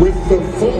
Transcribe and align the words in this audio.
with 0.00 0.14
the 0.28 0.71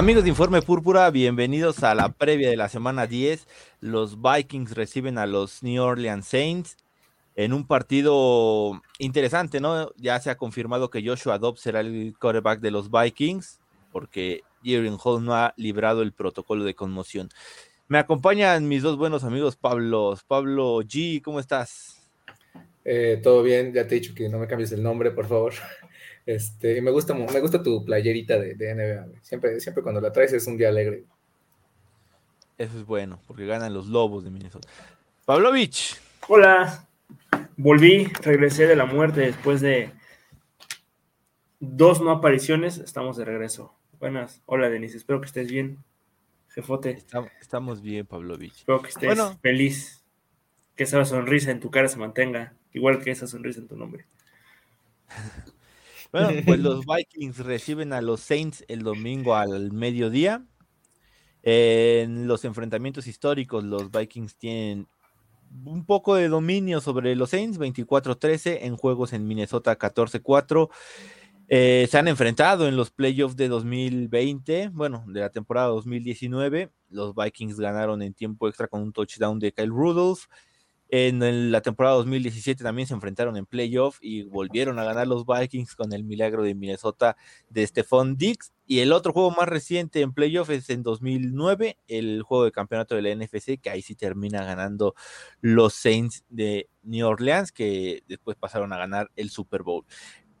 Amigos 0.00 0.22
de 0.22 0.30
Informe 0.30 0.62
Púrpura, 0.62 1.10
bienvenidos 1.10 1.82
a 1.82 1.94
la 1.94 2.08
previa 2.08 2.48
de 2.48 2.56
la 2.56 2.70
semana 2.70 3.06
10. 3.06 3.46
Los 3.80 4.16
Vikings 4.22 4.74
reciben 4.74 5.18
a 5.18 5.26
los 5.26 5.62
New 5.62 5.82
Orleans 5.82 6.26
Saints 6.26 6.78
en 7.36 7.52
un 7.52 7.66
partido 7.66 8.80
interesante, 8.98 9.60
¿no? 9.60 9.92
Ya 9.96 10.18
se 10.18 10.30
ha 10.30 10.38
confirmado 10.38 10.88
que 10.88 11.06
Joshua 11.06 11.36
Dobbs 11.36 11.60
será 11.60 11.80
el 11.80 12.14
quarterback 12.18 12.60
de 12.60 12.70
los 12.70 12.90
Vikings 12.90 13.60
porque 13.92 14.40
Jaren 14.64 14.96
Hall 15.04 15.22
no 15.22 15.34
ha 15.34 15.52
librado 15.58 16.00
el 16.00 16.14
protocolo 16.14 16.64
de 16.64 16.74
conmoción. 16.74 17.28
Me 17.86 17.98
acompañan 17.98 18.68
mis 18.68 18.82
dos 18.82 18.96
buenos 18.96 19.22
amigos 19.22 19.56
Pablo. 19.56 20.16
Pablo 20.26 20.80
G, 20.80 21.20
¿cómo 21.20 21.40
estás? 21.40 22.08
Eh, 22.86 23.20
todo 23.22 23.42
bien, 23.42 23.74
ya 23.74 23.86
te 23.86 23.96
he 23.96 24.00
dicho 24.00 24.14
que 24.14 24.30
no 24.30 24.38
me 24.38 24.46
cambies 24.46 24.72
el 24.72 24.82
nombre, 24.82 25.10
por 25.10 25.26
favor. 25.26 25.52
Este, 26.30 26.76
y 26.76 26.80
me 26.80 26.92
gusta, 26.92 27.12
me 27.12 27.40
gusta 27.40 27.60
tu 27.60 27.84
playerita 27.84 28.38
de, 28.38 28.54
de 28.54 28.74
NBA. 28.74 29.06
güey. 29.06 29.18
Siempre, 29.22 29.58
siempre 29.58 29.82
cuando 29.82 30.00
la 30.00 30.12
traes 30.12 30.32
es 30.32 30.46
un 30.46 30.56
día 30.56 30.68
alegre. 30.68 31.04
Eso 32.56 32.78
es 32.78 32.84
bueno, 32.86 33.20
porque 33.26 33.46
ganan 33.46 33.74
los 33.74 33.86
Lobos 33.88 34.22
de 34.22 34.30
Minnesota. 34.30 34.68
Pavlovich, 35.24 35.96
Hola, 36.28 36.86
volví, 37.56 38.04
regresé 38.22 38.66
de 38.68 38.76
la 38.76 38.84
muerte 38.84 39.22
después 39.22 39.60
de 39.60 39.92
dos 41.58 42.00
no 42.00 42.10
apariciones, 42.10 42.78
estamos 42.78 43.16
de 43.16 43.24
regreso. 43.24 43.74
Buenas, 43.98 44.40
hola 44.46 44.68
Denise, 44.70 44.98
espero 44.98 45.20
que 45.20 45.26
estés 45.26 45.50
bien, 45.50 45.78
jefote, 46.50 46.96
Estam- 46.96 47.30
estamos 47.40 47.82
bien, 47.82 48.06
Pavlovich. 48.06 48.58
espero 48.58 48.82
que 48.82 48.90
estés 48.90 49.06
Bueno. 49.06 49.36
feliz, 49.42 50.04
que 50.76 50.84
esa 50.84 51.04
sonrisa 51.04 51.50
en 51.50 51.58
tu 51.60 51.70
cara 51.72 51.88
se 51.88 51.98
mantenga, 51.98 52.54
igual 52.72 53.02
que 53.02 53.10
esa 53.10 53.26
sonrisa 53.26 53.58
en 53.60 53.66
tu 53.68 53.76
nombre. 53.76 54.06
Bueno, 56.12 56.30
pues 56.44 56.58
los 56.60 56.84
Vikings 56.86 57.38
reciben 57.38 57.92
a 57.92 58.00
los 58.00 58.20
Saints 58.20 58.64
el 58.68 58.82
domingo 58.82 59.34
al 59.34 59.72
mediodía. 59.72 60.44
En 61.42 62.28
los 62.28 62.44
enfrentamientos 62.44 63.06
históricos, 63.06 63.64
los 63.64 63.90
Vikings 63.90 64.36
tienen 64.36 64.86
un 65.64 65.84
poco 65.84 66.14
de 66.14 66.28
dominio 66.28 66.80
sobre 66.80 67.16
los 67.16 67.30
Saints, 67.30 67.58
24-13 67.58 68.58
en 68.62 68.76
juegos 68.76 69.12
en 69.12 69.26
Minnesota 69.26 69.78
14-4. 69.78 70.68
Eh, 71.48 71.88
se 71.90 71.98
han 71.98 72.06
enfrentado 72.06 72.68
en 72.68 72.76
los 72.76 72.92
playoffs 72.92 73.36
de 73.36 73.48
2020, 73.48 74.68
bueno, 74.72 75.04
de 75.08 75.20
la 75.20 75.30
temporada 75.30 75.68
2019. 75.68 76.70
Los 76.90 77.14
Vikings 77.14 77.58
ganaron 77.58 78.02
en 78.02 78.14
tiempo 78.14 78.46
extra 78.46 78.68
con 78.68 78.82
un 78.82 78.92
touchdown 78.92 79.40
de 79.40 79.52
Kyle 79.52 79.68
Rudolph. 79.68 80.26
En 80.92 81.52
la 81.52 81.60
temporada 81.60 81.94
2017 81.96 82.64
también 82.64 82.88
se 82.88 82.94
enfrentaron 82.94 83.36
en 83.36 83.46
playoff 83.46 83.98
y 84.00 84.24
volvieron 84.24 84.76
a 84.80 84.84
ganar 84.84 85.06
los 85.06 85.24
Vikings 85.24 85.76
con 85.76 85.92
el 85.92 86.02
milagro 86.02 86.42
de 86.42 86.56
Minnesota 86.56 87.16
de 87.48 87.64
Stephon 87.64 88.16
Diggs. 88.16 88.52
Y 88.66 88.80
el 88.80 88.92
otro 88.92 89.12
juego 89.12 89.30
más 89.30 89.48
reciente 89.48 90.00
en 90.00 90.12
playoff 90.12 90.50
es 90.50 90.68
en 90.68 90.82
2009, 90.82 91.78
el 91.86 92.22
juego 92.22 92.44
de 92.44 92.50
campeonato 92.50 92.96
de 92.96 93.02
la 93.02 93.14
NFC, 93.14 93.60
que 93.60 93.70
ahí 93.70 93.82
sí 93.82 93.94
termina 93.94 94.44
ganando 94.44 94.96
los 95.40 95.74
Saints 95.74 96.24
de 96.28 96.68
New 96.82 97.06
Orleans, 97.06 97.52
que 97.52 98.02
después 98.08 98.36
pasaron 98.36 98.72
a 98.72 98.78
ganar 98.78 99.12
el 99.14 99.30
Super 99.30 99.62
Bowl. 99.62 99.84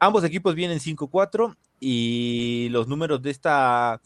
Ambos 0.00 0.24
equipos 0.24 0.56
vienen 0.56 0.80
5-4 0.80 1.56
y 1.78 2.68
los 2.70 2.88
números 2.88 3.22
de 3.22 3.30
esta 3.30 4.00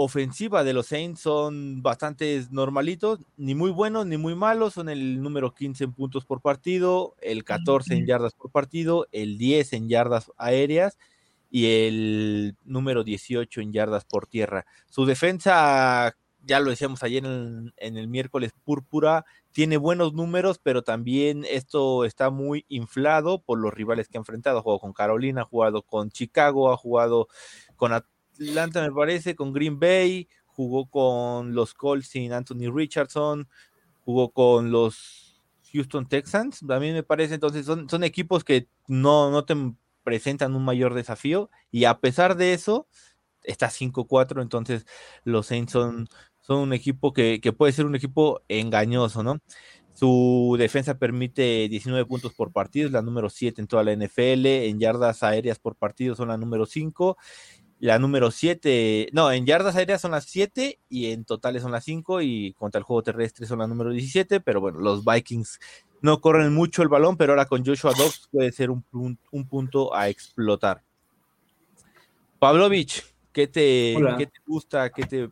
ofensiva 0.00 0.62
de 0.62 0.72
los 0.72 0.86
Saints 0.86 1.20
son 1.20 1.82
bastante 1.82 2.44
normalitos, 2.52 3.18
ni 3.36 3.56
muy 3.56 3.72
buenos 3.72 4.06
ni 4.06 4.16
muy 4.16 4.36
malos, 4.36 4.74
son 4.74 4.88
el 4.88 5.20
número 5.20 5.52
15 5.52 5.82
en 5.82 5.92
puntos 5.92 6.24
por 6.24 6.40
partido, 6.40 7.16
el 7.20 7.42
14 7.42 7.94
en 7.94 8.06
yardas 8.06 8.32
por 8.34 8.52
partido, 8.52 9.08
el 9.10 9.38
10 9.38 9.72
en 9.72 9.88
yardas 9.88 10.30
aéreas 10.36 10.98
y 11.50 11.66
el 11.66 12.56
número 12.64 13.02
18 13.02 13.60
en 13.60 13.72
yardas 13.72 14.04
por 14.04 14.28
tierra. 14.28 14.66
Su 14.88 15.04
defensa, 15.04 16.16
ya 16.44 16.60
lo 16.60 16.70
decíamos 16.70 17.02
ayer 17.02 17.24
en, 17.24 17.72
en 17.76 17.96
el 17.96 18.06
miércoles 18.06 18.52
púrpura, 18.62 19.24
tiene 19.50 19.78
buenos 19.78 20.12
números, 20.12 20.60
pero 20.62 20.82
también 20.82 21.44
esto 21.50 22.04
está 22.04 22.30
muy 22.30 22.64
inflado 22.68 23.40
por 23.42 23.58
los 23.58 23.74
rivales 23.74 24.08
que 24.08 24.16
ha 24.16 24.20
enfrentado. 24.20 24.60
Ha 24.60 24.62
jugado 24.62 24.78
con 24.78 24.92
Carolina, 24.92 25.40
ha 25.40 25.44
jugado 25.44 25.82
con 25.82 26.10
Chicago, 26.12 26.70
ha 26.70 26.76
jugado 26.76 27.26
con 27.74 27.92
Atlanta, 28.40 28.82
me 28.82 28.92
parece, 28.92 29.34
con 29.34 29.52
Green 29.52 29.78
Bay, 29.78 30.28
jugó 30.46 30.86
con 30.86 31.54
los 31.54 31.74
Colts 31.74 32.08
sin 32.08 32.32
Anthony 32.32 32.70
Richardson, 32.72 33.48
jugó 34.04 34.30
con 34.30 34.70
los 34.70 35.40
Houston 35.72 36.08
Texans, 36.08 36.64
a 36.68 36.80
mí 36.80 36.92
me 36.92 37.02
parece, 37.02 37.34
entonces 37.34 37.66
son, 37.66 37.88
son 37.88 38.04
equipos 38.04 38.42
que 38.42 38.68
no, 38.86 39.30
no 39.30 39.44
te 39.44 39.54
presentan 40.02 40.54
un 40.54 40.64
mayor 40.64 40.94
desafío 40.94 41.50
y 41.70 41.84
a 41.84 42.00
pesar 42.00 42.36
de 42.36 42.54
eso, 42.54 42.88
está 43.42 43.68
5-4, 43.68 44.42
entonces 44.42 44.86
los 45.24 45.46
Saints 45.46 45.72
son, 45.72 46.08
son 46.40 46.60
un 46.60 46.72
equipo 46.72 47.12
que, 47.12 47.40
que, 47.40 47.52
puede 47.52 47.72
ser 47.72 47.86
un 47.86 47.94
equipo 47.94 48.42
engañoso, 48.48 49.22
¿no? 49.22 49.40
Su 49.94 50.56
defensa 50.58 50.98
permite 50.98 51.68
19 51.68 52.06
puntos 52.06 52.32
por 52.32 52.52
partido, 52.52 52.86
es 52.86 52.92
la 52.92 53.02
número 53.02 53.28
7 53.28 53.60
en 53.60 53.66
toda 53.66 53.84
la 53.84 53.92
NFL, 53.92 54.46
en 54.46 54.78
yardas 54.78 55.22
aéreas 55.22 55.58
por 55.58 55.76
partido 55.76 56.14
son 56.14 56.28
la 56.28 56.36
número 56.36 56.66
5 56.66 57.16
la 57.80 57.98
número 57.98 58.30
7, 58.30 59.10
no, 59.12 59.30
en 59.30 59.46
yardas 59.46 59.76
aéreas 59.76 60.00
son 60.00 60.10
las 60.10 60.24
7 60.24 60.78
y 60.88 61.12
en 61.12 61.24
totales 61.24 61.62
son 61.62 61.70
las 61.70 61.84
5 61.84 62.22
y 62.22 62.52
contra 62.54 62.78
el 62.78 62.84
juego 62.84 63.02
terrestre 63.02 63.46
son 63.46 63.60
la 63.60 63.66
número 63.66 63.90
17, 63.90 64.40
pero 64.40 64.60
bueno, 64.60 64.80
los 64.80 65.04
Vikings 65.04 65.60
no 66.00 66.20
corren 66.20 66.52
mucho 66.52 66.82
el 66.82 66.88
balón, 66.88 67.16
pero 67.16 67.32
ahora 67.32 67.46
con 67.46 67.64
Joshua 67.64 67.92
Dobbs 67.96 68.28
puede 68.32 68.52
ser 68.52 68.70
un, 68.70 68.84
un, 68.92 69.18
un 69.30 69.46
punto 69.46 69.94
a 69.94 70.08
explotar. 70.08 70.82
Pavlovich, 72.38 73.04
¿qué 73.32 73.46
te, 73.46 73.96
¿qué 74.16 74.26
te, 74.26 74.40
gusta, 74.46 74.90
qué 74.90 75.04
te 75.04 75.30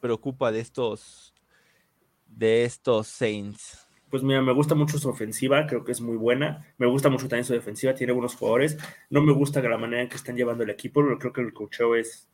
preocupa 0.00 0.52
de 0.52 0.60
estos 0.60 1.34
de 2.26 2.64
estos 2.64 3.06
Saints? 3.06 3.85
Pues 4.10 4.22
mira, 4.22 4.40
me 4.40 4.52
gusta 4.52 4.74
mucho 4.74 4.98
su 4.98 5.08
ofensiva, 5.08 5.66
creo 5.66 5.84
que 5.84 5.92
es 5.92 6.00
muy 6.00 6.16
buena. 6.16 6.64
Me 6.78 6.86
gusta 6.86 7.08
mucho 7.08 7.28
también 7.28 7.44
su 7.44 7.52
defensiva, 7.52 7.94
tiene 7.94 8.12
buenos 8.12 8.36
jugadores. 8.36 8.78
No 9.10 9.20
me 9.20 9.32
gusta 9.32 9.60
la 9.60 9.78
manera 9.78 10.02
en 10.02 10.08
que 10.08 10.16
están 10.16 10.36
llevando 10.36 10.64
el 10.64 10.70
equipo, 10.70 11.02
pero 11.02 11.18
creo 11.18 11.32
que 11.32 11.40
el 11.40 11.52
cocheo 11.52 11.96
es, 11.96 12.28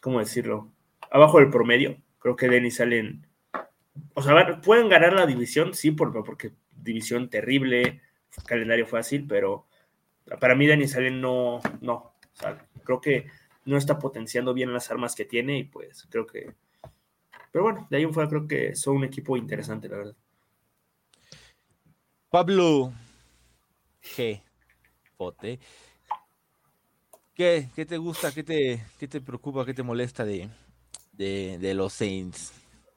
¿cómo 0.00 0.18
decirlo? 0.18 0.72
Abajo 1.10 1.38
del 1.38 1.50
promedio. 1.50 1.96
Creo 2.18 2.36
que 2.36 2.48
Dennis 2.48 2.76
salen. 2.76 3.26
O 4.14 4.22
sea, 4.22 4.60
pueden 4.60 4.88
ganar 4.88 5.12
la 5.12 5.26
división, 5.26 5.74
sí, 5.74 5.92
porque, 5.92 6.52
división 6.72 7.30
terrible, 7.30 8.00
calendario 8.46 8.86
fácil, 8.86 9.26
pero 9.28 9.66
para 10.38 10.54
mí 10.54 10.66
Dennis 10.66 10.96
Allen 10.96 11.20
no, 11.20 11.60
no. 11.80 11.94
O 11.94 12.14
sea, 12.34 12.58
creo 12.84 13.00
que 13.00 13.26
no 13.64 13.76
está 13.76 13.98
potenciando 13.98 14.54
bien 14.54 14.72
las 14.72 14.90
armas 14.90 15.14
que 15.14 15.24
tiene 15.24 15.58
y 15.58 15.64
pues 15.64 16.06
creo 16.10 16.26
que. 16.26 16.54
Pero 17.52 17.64
bueno, 17.64 17.86
de 17.90 17.96
ahí 17.96 18.02
en 18.04 18.14
fuera 18.14 18.28
creo 18.28 18.46
que 18.46 18.76
son 18.76 18.96
un 18.96 19.04
equipo 19.04 19.36
interesante, 19.36 19.88
la 19.88 19.96
verdad. 19.96 20.16
Pablo 22.30 22.92
G. 24.16 24.40
Pote. 25.16 25.58
¿Qué, 27.34 27.68
¿Qué, 27.74 27.84
te 27.84 27.96
gusta? 27.96 28.30
¿Qué 28.32 28.44
te, 28.44 29.20
preocupa? 29.20 29.66
¿Qué 29.66 29.74
te 29.74 29.82
molesta 29.82 30.24
de, 30.24 30.48
los 31.74 31.92
Saints? 31.92 32.52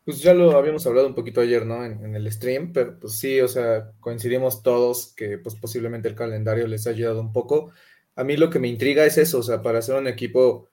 Pues 0.06 0.22
ya 0.22 0.36
lo 0.36 0.56
habíamos 0.56 0.86
hablado 0.86 1.08
un 1.08 1.16
poquito 1.16 1.42
ayer, 1.42 1.66
¿no? 1.66 1.84
En, 1.84 2.06
en, 2.06 2.16
el 2.16 2.32
stream, 2.32 2.74
pero 2.74 3.00
pues 3.00 3.14
sí, 3.18 3.42
o 3.42 3.48
sea, 3.48 3.92
coincidimos 4.00 4.62
todos 4.62 5.14
que 5.16 5.40
pues 5.40 5.56
posiblemente 5.56 6.08
el 6.08 6.16
calendario 6.16 6.68
les 6.68 6.86
ha 6.86 6.92
ayudado 6.92 7.20
un 7.20 7.34
poco. 7.34 7.72
A 8.16 8.24
mí 8.24 8.38
lo 8.38 8.52
que 8.52 8.60
me 8.60 8.68
intriga 8.68 9.04
es 9.04 9.18
eso, 9.18 9.40
o 9.40 9.44
sea, 9.44 9.64
para 9.64 9.82
ser 9.82 9.96
un 9.96 10.08
equipo 10.08 10.70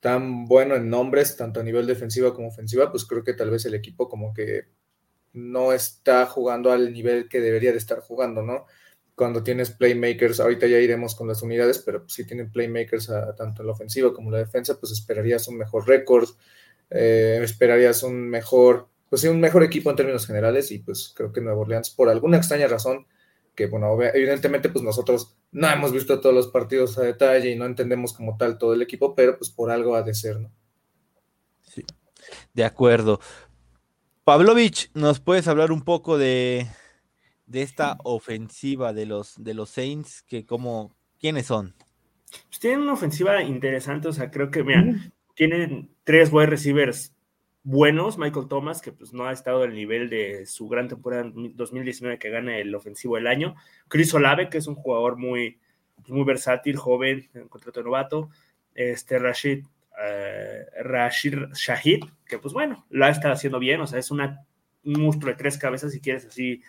tan 0.00 0.44
bueno 0.44 0.74
en 0.74 0.90
nombres, 0.90 1.38
tanto 1.38 1.60
a 1.60 1.62
nivel 1.62 1.86
defensiva 1.86 2.34
como 2.34 2.48
ofensiva, 2.48 2.90
pues 2.90 3.06
creo 3.06 3.24
que 3.24 3.32
tal 3.32 3.50
vez 3.50 3.64
el 3.64 3.74
equipo 3.74 4.10
como 4.10 4.34
que 4.34 4.66
no 5.32 5.72
está 5.72 6.26
jugando 6.26 6.72
al 6.72 6.92
nivel 6.92 7.28
que 7.28 7.40
debería 7.40 7.72
de 7.72 7.78
estar 7.78 8.00
jugando, 8.00 8.42
¿no? 8.42 8.66
Cuando 9.14 9.42
tienes 9.42 9.70
playmakers, 9.70 10.40
ahorita 10.40 10.66
ya 10.66 10.78
iremos 10.78 11.14
con 11.14 11.28
las 11.28 11.42
unidades, 11.42 11.78
pero 11.78 12.08
si 12.08 12.26
tienen 12.26 12.50
playmakers 12.50 13.10
tanto 13.36 13.62
en 13.62 13.66
la 13.66 13.72
ofensiva 13.72 14.12
como 14.12 14.28
en 14.28 14.32
la 14.34 14.38
defensa, 14.38 14.78
pues 14.78 14.92
esperarías 14.92 15.48
un 15.48 15.58
mejor 15.58 15.86
récord, 15.86 16.28
eh, 16.90 17.40
esperarías 17.42 18.02
un 18.02 18.28
mejor, 18.28 18.88
pues 19.08 19.22
sí, 19.22 19.28
un 19.28 19.40
mejor 19.40 19.62
equipo 19.62 19.90
en 19.90 19.96
términos 19.96 20.26
generales 20.26 20.70
y 20.70 20.78
pues 20.78 21.12
creo 21.14 21.32
que 21.32 21.40
Nueva 21.40 21.60
Orleans, 21.60 21.90
por 21.90 22.08
alguna 22.08 22.38
extraña 22.38 22.66
razón, 22.66 23.06
que 23.54 23.66
bueno, 23.66 24.00
evidentemente 24.02 24.70
pues 24.70 24.82
nosotros 24.82 25.36
no 25.52 25.68
hemos 25.68 25.92
visto 25.92 26.20
todos 26.20 26.34
los 26.34 26.48
partidos 26.48 26.96
a 26.98 27.02
detalle 27.02 27.50
y 27.50 27.56
no 27.56 27.66
entendemos 27.66 28.14
como 28.14 28.36
tal 28.38 28.56
todo 28.58 28.72
el 28.72 28.82
equipo, 28.82 29.14
pero 29.14 29.36
pues 29.36 29.50
por 29.50 29.70
algo 29.70 29.94
ha 29.94 30.02
de 30.02 30.14
ser, 30.14 30.40
¿no? 30.40 30.50
Sí, 31.62 31.84
de 32.54 32.64
acuerdo. 32.64 33.20
Pavlovich, 34.24 34.90
¿nos 34.94 35.18
puedes 35.18 35.48
hablar 35.48 35.72
un 35.72 35.82
poco 35.82 36.16
de, 36.16 36.68
de 37.46 37.62
esta 37.62 37.98
ofensiva 38.04 38.92
de 38.92 39.06
los, 39.06 39.42
de 39.42 39.52
los 39.52 39.70
Saints? 39.70 40.22
Que 40.22 40.46
como, 40.46 40.94
¿Quiénes 41.18 41.46
son? 41.46 41.74
Pues 42.48 42.58
tienen 42.60 42.82
una 42.82 42.94
ofensiva 42.94 43.42
interesante, 43.42 44.08
o 44.08 44.12
sea, 44.12 44.30
creo 44.30 44.50
que, 44.50 44.62
mira, 44.64 44.84
tienen 45.34 45.90
tres 46.04 46.32
wide 46.32 46.46
receivers 46.46 47.14
buenos, 47.62 48.18
Michael 48.18 48.48
Thomas, 48.48 48.80
que 48.80 48.92
pues 48.92 49.12
no 49.12 49.24
ha 49.24 49.32
estado 49.32 49.62
al 49.62 49.74
nivel 49.74 50.10
de 50.10 50.46
su 50.46 50.68
gran 50.68 50.88
temporada 50.88 51.22
en 51.22 51.56
2019 51.56 52.18
que 52.18 52.30
gana 52.30 52.58
el 52.58 52.74
ofensivo 52.74 53.16
del 53.16 53.28
año, 53.28 53.54
Chris 53.86 54.14
Olave, 54.14 54.48
que 54.48 54.58
es 54.58 54.66
un 54.66 54.74
jugador 54.74 55.16
muy, 55.16 55.60
pues, 55.96 56.10
muy 56.10 56.24
versátil, 56.24 56.76
joven, 56.76 57.28
en 57.34 57.48
contrato 57.48 57.80
de 57.80 57.84
novato, 57.84 58.30
este 58.74 59.18
Rashid, 59.18 59.64
eh, 60.00 60.64
Rashid 60.82 61.52
Shahid, 61.54 62.04
que 62.26 62.38
pues 62.38 62.54
bueno, 62.54 62.86
lo 62.90 63.04
ha 63.04 63.10
estado 63.10 63.34
haciendo 63.34 63.58
bien, 63.58 63.80
o 63.80 63.86
sea, 63.86 63.98
es 63.98 64.10
una, 64.10 64.44
un 64.84 65.02
monstruo 65.02 65.32
de 65.32 65.38
tres 65.38 65.58
cabezas, 65.58 65.92
si 65.92 66.00
quieres 66.00 66.26
así 66.26 66.62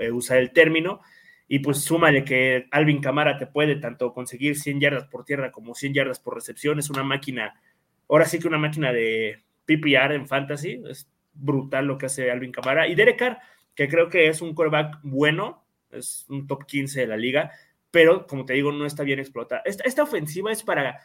eh, 0.00 0.10
usar 0.10 0.38
el 0.38 0.52
término, 0.52 1.00
y 1.48 1.58
pues 1.58 1.78
súmale 1.82 2.24
que 2.24 2.66
Alvin 2.70 3.00
Camara 3.00 3.36
te 3.38 3.46
puede 3.46 3.76
tanto 3.76 4.12
conseguir 4.12 4.58
100 4.58 4.80
yardas 4.80 5.04
por 5.08 5.24
tierra 5.24 5.52
como 5.52 5.74
100 5.74 5.94
yardas 5.94 6.20
por 6.20 6.34
recepción, 6.34 6.78
es 6.78 6.88
una 6.90 7.02
máquina, 7.02 7.60
ahora 8.08 8.24
sí 8.24 8.38
que 8.38 8.48
una 8.48 8.58
máquina 8.58 8.92
de 8.92 9.42
PPR 9.66 10.14
en 10.14 10.26
fantasy. 10.26 10.82
Es 10.88 11.08
brutal 11.34 11.86
lo 11.86 11.98
que 11.98 12.06
hace 12.06 12.30
Alvin 12.30 12.52
Camara. 12.52 12.86
Y 12.88 12.94
Derek 12.94 13.18
Carr, 13.18 13.38
que 13.74 13.88
creo 13.88 14.08
que 14.08 14.28
es 14.28 14.40
un 14.42 14.54
quarterback 14.54 14.98
bueno, 15.02 15.64
es 15.90 16.26
un 16.28 16.46
top 16.46 16.66
15 16.66 17.00
de 17.00 17.06
la 17.06 17.16
liga, 17.16 17.50
pero 17.90 18.26
como 18.26 18.44
te 18.44 18.54
digo, 18.54 18.72
no 18.72 18.86
está 18.86 19.02
bien 19.02 19.18
explotada. 19.18 19.62
Esta, 19.64 20.02
ofensiva 20.02 20.52
es 20.52 20.62
para. 20.62 21.00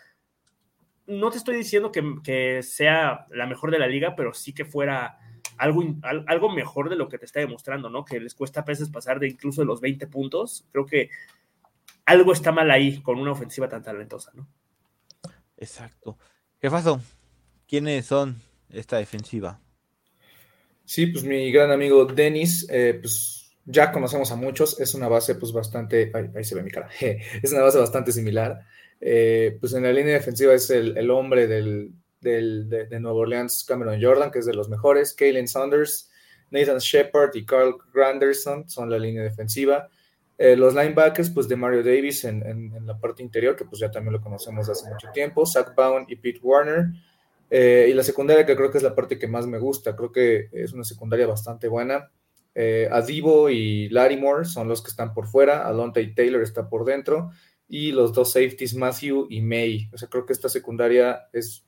No 1.07 1.31
te 1.31 1.37
estoy 1.37 1.57
diciendo 1.57 1.91
que, 1.91 2.61
sea 2.63 3.25
la 3.31 3.47
mejor 3.47 3.71
de 3.71 3.79
la 3.79 3.87
liga, 3.87 4.15
pero 4.15 4.33
sí 4.33 4.53
que 4.53 4.65
fuera 4.65 5.17
algo, 5.57 5.83
algo 6.27 6.49
mejor 6.51 6.89
de 6.89 6.95
lo 6.95 7.07
que 7.09 7.17
te 7.17 7.25
está 7.25 7.39
demostrando, 7.39 7.89
¿no? 7.89 8.05
Que 8.05 8.19
les 8.19 8.35
cuesta 8.35 8.61
a 8.61 8.65
veces 8.65 8.89
pasar 8.89 9.19
de 9.19 9.29
incluso 9.29 9.61
de 9.61 9.67
los 9.67 9.81
20 9.81 10.07
puntos. 10.07 10.67
Creo 10.71 10.85
que 10.85 11.09
algo 12.05 12.33
está 12.33 12.51
mal 12.51 12.69
ahí 12.69 13.01
con 13.01 13.19
una 13.19 13.31
ofensiva 13.31 13.67
tan 13.67 13.83
talentosa, 13.83 14.31
¿no? 14.35 14.47
Exacto. 15.57 16.17
¿Qué 16.59 16.69
pasó? 16.69 17.01
¿Quiénes 17.65 18.05
son 18.05 18.37
esta 18.69 18.97
defensiva. 18.97 19.59
Sí, 20.85 21.07
pues 21.07 21.23
mi 21.23 21.51
gran 21.51 21.71
amigo 21.71 22.05
Denis, 22.05 22.67
eh, 22.69 22.97
pues 23.01 23.36
ya 23.67 23.91
conocemos 23.91 24.31
a 24.31 24.35
muchos, 24.35 24.79
es 24.79 24.95
una 24.95 25.07
base 25.07 25.35
pues 25.35 25.51
bastante, 25.51 26.11
ahí, 26.13 26.43
se 26.43 26.55
ve 26.55 26.63
mi 26.63 26.71
cara, 26.71 26.89
es 26.99 27.51
una 27.51 27.61
base 27.61 27.77
bastante 27.77 28.11
similar. 28.11 28.61
Eh, 28.99 29.57
pues 29.59 29.73
en 29.73 29.83
la 29.83 29.93
línea 29.93 30.13
defensiva 30.13 30.53
es 30.53 30.71
el, 30.71 31.11
hombre 31.11 31.45
del, 31.45 31.91
del, 32.19 32.67
de, 32.67 32.85
de, 32.87 32.99
Nueva 32.99 33.19
Orleans, 33.19 33.63
Cameron 33.67 34.01
Jordan, 34.01 34.31
que 34.31 34.39
es 34.39 34.45
de 34.45 34.55
los 34.55 34.69
mejores, 34.69 35.13
Kalen 35.13 35.47
Saunders, 35.47 36.09
Nathan 36.49 36.79
Shepard 36.79 37.35
y 37.35 37.45
Carl 37.45 37.75
Granderson 37.93 38.67
son 38.67 38.89
la 38.89 38.97
línea 38.97 39.21
defensiva. 39.21 39.89
Eh, 40.39 40.55
los 40.55 40.73
linebackers, 40.73 41.29
pues 41.31 41.47
de 41.47 41.55
Mario 41.55 41.83
Davis 41.83 42.23
en, 42.23 42.43
en, 42.45 42.73
en, 42.75 42.87
la 42.87 42.97
parte 42.99 43.21
interior, 43.21 43.55
que 43.55 43.65
pues 43.65 43.79
ya 43.79 43.91
también 43.91 44.13
lo 44.13 44.21
conocemos 44.21 44.69
hace 44.69 44.89
mucho 44.89 45.09
tiempo, 45.13 45.45
Zach 45.45 45.75
Bowen 45.75 46.05
y 46.07 46.15
Pete 46.15 46.39
Warner. 46.41 46.87
Eh, 47.49 47.87
y 47.89 47.93
la 47.93 48.03
secundaria, 48.03 48.45
que 48.45 48.55
creo 48.55 48.71
que 48.71 48.77
es 48.77 48.83
la 48.83 48.93
parte 48.93 49.17
que 49.17 49.27
más 49.27 49.47
me 49.47 49.57
gusta, 49.57 49.95
creo 49.95 50.11
que 50.11 50.49
es 50.51 50.73
una 50.73 50.83
secundaria 50.83 51.25
bastante 51.27 51.67
buena. 51.67 52.11
Eh, 52.59 52.89
Adivo 52.91 53.51
y 53.51 53.87
Larimore 53.89 54.43
son 54.43 54.67
los 54.67 54.81
que 54.81 54.89
están 54.89 55.13
por 55.13 55.27
fuera, 55.27 55.67
Alonta 55.67 56.01
y 56.01 56.15
Taylor 56.15 56.41
está 56.41 56.67
por 56.67 56.85
dentro, 56.85 57.29
y 57.67 57.91
los 57.91 58.13
dos 58.13 58.31
safeties, 58.31 58.73
Matthew 58.73 59.27
y 59.29 59.41
May. 59.41 59.91
O 59.93 59.97
sea, 59.99 60.09
creo 60.09 60.25
que 60.25 60.33
esta 60.33 60.49
secundaria 60.49 61.29
es, 61.33 61.67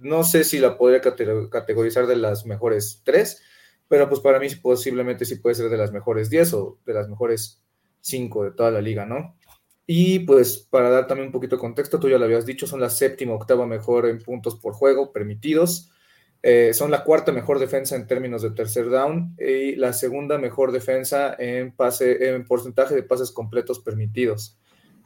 no 0.00 0.24
sé 0.24 0.44
si 0.44 0.58
la 0.58 0.78
podría 0.78 1.02
categorizar 1.02 2.06
de 2.06 2.16
las 2.16 2.46
mejores 2.46 3.02
tres, 3.04 3.42
pero 3.88 4.08
pues 4.08 4.20
para 4.20 4.40
mí 4.40 4.48
posiblemente 4.62 5.26
sí 5.26 5.34
puede 5.36 5.54
ser 5.54 5.68
de 5.68 5.76
las 5.76 5.92
mejores 5.92 6.30
diez 6.30 6.54
o 6.54 6.78
de 6.86 6.94
las 6.94 7.10
mejores 7.10 7.62
cinco 8.00 8.42
de 8.42 8.52
toda 8.52 8.70
la 8.70 8.80
liga, 8.80 9.04
¿no? 9.04 9.36
Y 9.86 10.20
pues 10.20 10.66
para 10.70 10.88
dar 10.88 11.06
también 11.06 11.26
un 11.26 11.32
poquito 11.32 11.56
de 11.56 11.60
contexto, 11.60 12.00
tú 12.00 12.08
ya 12.08 12.16
lo 12.16 12.24
habías 12.24 12.46
dicho, 12.46 12.66
son 12.66 12.80
la 12.80 12.88
séptima, 12.88 13.34
octava 13.34 13.66
mejor 13.66 14.06
en 14.06 14.22
puntos 14.22 14.56
por 14.56 14.72
juego 14.72 15.12
permitidos. 15.12 15.90
Eh, 16.48 16.72
son 16.74 16.92
la 16.92 17.02
cuarta 17.02 17.32
mejor 17.32 17.58
defensa 17.58 17.96
en 17.96 18.06
términos 18.06 18.40
de 18.40 18.52
tercer 18.52 18.88
down 18.88 19.34
y 19.36 19.74
la 19.74 19.92
segunda 19.92 20.38
mejor 20.38 20.70
defensa 20.70 21.34
en, 21.36 21.72
pase, 21.72 22.28
en 22.28 22.44
porcentaje 22.44 22.94
de 22.94 23.02
pases 23.02 23.32
completos 23.32 23.80
permitidos. 23.80 24.56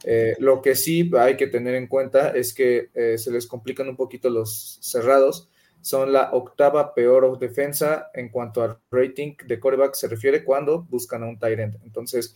Eh, 0.03 0.35
lo 0.37 0.61
que 0.61 0.75
sí 0.75 1.09
hay 1.17 1.37
que 1.37 1.47
tener 1.47 1.73
en 1.73 1.87
cuenta 1.87 2.29
es 2.29 2.53
que 2.53 2.91
eh, 2.93 3.17
se 3.17 3.31
les 3.31 3.47
complican 3.47 3.89
un 3.89 3.95
poquito 3.95 4.29
los 4.29 4.77
cerrados. 4.81 5.49
Son 5.81 6.13
la 6.13 6.29
octava 6.31 6.93
peor 6.93 7.39
defensa 7.39 8.11
en 8.13 8.29
cuanto 8.29 8.61
al 8.61 8.77
rating 8.91 9.33
de 9.43 9.59
coreback 9.59 9.95
se 9.95 10.07
refiere 10.07 10.43
cuando 10.43 10.83
buscan 10.83 11.23
a 11.23 11.27
un 11.27 11.39
tight 11.39 11.57
end. 11.57 11.79
Entonces, 11.83 12.35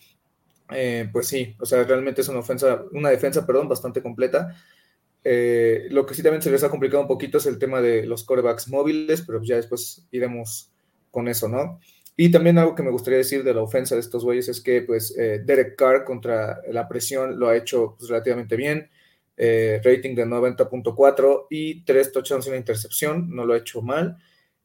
eh, 0.72 1.08
pues 1.14 1.28
sí, 1.28 1.56
o 1.60 1.66
sea, 1.68 1.84
realmente 1.84 2.22
es 2.22 2.28
una 2.28 2.40
ofensa, 2.40 2.84
una 2.92 3.12
defensa, 3.12 3.46
perdón, 3.46 3.70
bastante 3.70 4.02
completa. 4.02 4.56
Eh, 5.28 5.88
lo 5.90 6.06
que 6.06 6.14
sí 6.14 6.22
también 6.22 6.44
se 6.44 6.52
les 6.52 6.64
ha 6.64 6.70
complicado 6.70 7.02
un 7.02 7.08
poquito 7.08 7.40
es 7.40 7.48
el 7.48 7.58
tema 7.58 7.82
de 7.82 8.06
los 8.06 8.24
corebacks 8.24 8.70
móviles, 8.70 9.24
pero 9.26 9.42
ya 9.42 9.56
después 9.56 10.08
iremos 10.12 10.72
con 11.10 11.28
eso, 11.28 11.50
¿no? 11.50 11.80
Y 12.16 12.32
también 12.32 12.60
algo 12.60 12.76
que 12.76 12.84
me 12.84 12.92
gustaría 12.92 13.18
decir 13.18 13.44
de 13.44 13.54
la 13.54 13.64
ofensa 13.64 13.96
de 13.96 14.02
estos 14.02 14.24
güeyes 14.24 14.48
es 14.48 14.62
que, 14.62 14.84
pues, 14.84 15.18
eh, 15.18 15.42
Derek 15.44 15.76
Carr 15.76 16.06
contra 16.06 16.62
la 16.72 16.88
presión 16.88 17.40
lo 17.40 17.50
ha 17.50 17.58
hecho 17.58 17.96
pues, 17.98 18.10
relativamente 18.10 18.56
bien. 18.56 18.90
rating 19.38 20.16
de 20.16 20.26
90.4 20.26 21.48
y 21.50 21.84
tres 21.84 22.12
touchdowns 22.14 22.46
y 22.46 22.50
una 22.50 22.58
intercepción, 22.58 23.36
no 23.36 23.46
lo 23.46 23.54
ha 23.54 23.58
hecho 23.58 23.82
mal. 23.82 24.18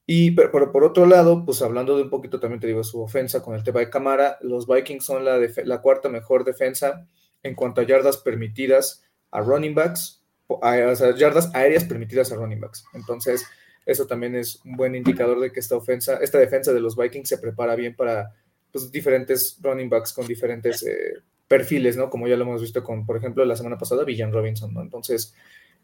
Y 0.06 0.32
pero, 0.32 0.72
por 0.72 0.84
otro 0.84 1.06
lado, 1.06 1.44
pues 1.44 1.62
hablando 1.62 1.96
de 1.96 2.02
un 2.02 2.10
poquito 2.10 2.40
también 2.40 2.60
te 2.60 2.66
digo 2.66 2.82
su 2.84 3.00
ofensa 3.00 3.42
con 3.42 3.54
el 3.54 3.62
tema 3.62 3.80
de 3.80 3.90
cámara, 3.90 4.38
los 4.40 4.66
Vikings 4.66 5.04
son 5.04 5.24
la, 5.24 5.38
la 5.38 5.80
cuarta 5.80 6.08
mejor 6.08 6.44
defensa 6.44 7.06
en 7.44 7.54
cuanto 7.54 7.80
a 7.80 7.84
yardas 7.84 8.16
permitidas 8.18 9.04
a 9.30 9.40
running 9.40 9.74
backs, 9.74 10.19
o 10.58 10.96
sea, 10.96 11.14
yardas 11.14 11.54
aéreas 11.54 11.84
permitidas 11.84 12.32
a 12.32 12.36
running 12.36 12.60
backs. 12.60 12.84
Entonces, 12.94 13.46
eso 13.86 14.06
también 14.06 14.34
es 14.34 14.60
un 14.64 14.76
buen 14.76 14.94
indicador 14.94 15.40
de 15.40 15.52
que 15.52 15.60
esta 15.60 15.76
ofensa, 15.76 16.16
esta 16.16 16.38
defensa 16.38 16.72
de 16.72 16.80
los 16.80 16.96
Vikings 16.96 17.28
se 17.28 17.38
prepara 17.38 17.74
bien 17.76 17.94
para 17.94 18.34
pues, 18.70 18.90
diferentes 18.90 19.58
running 19.60 19.88
backs 19.88 20.12
con 20.12 20.26
diferentes 20.26 20.82
eh, 20.82 21.14
perfiles, 21.48 21.96
¿no? 21.96 22.10
Como 22.10 22.28
ya 22.28 22.36
lo 22.36 22.44
hemos 22.44 22.60
visto 22.60 22.82
con, 22.84 23.04
por 23.04 23.16
ejemplo, 23.16 23.44
la 23.44 23.56
semana 23.56 23.78
pasada, 23.78 24.04
Villan 24.04 24.32
Robinson, 24.32 24.72
¿no? 24.72 24.82
Entonces, 24.82 25.34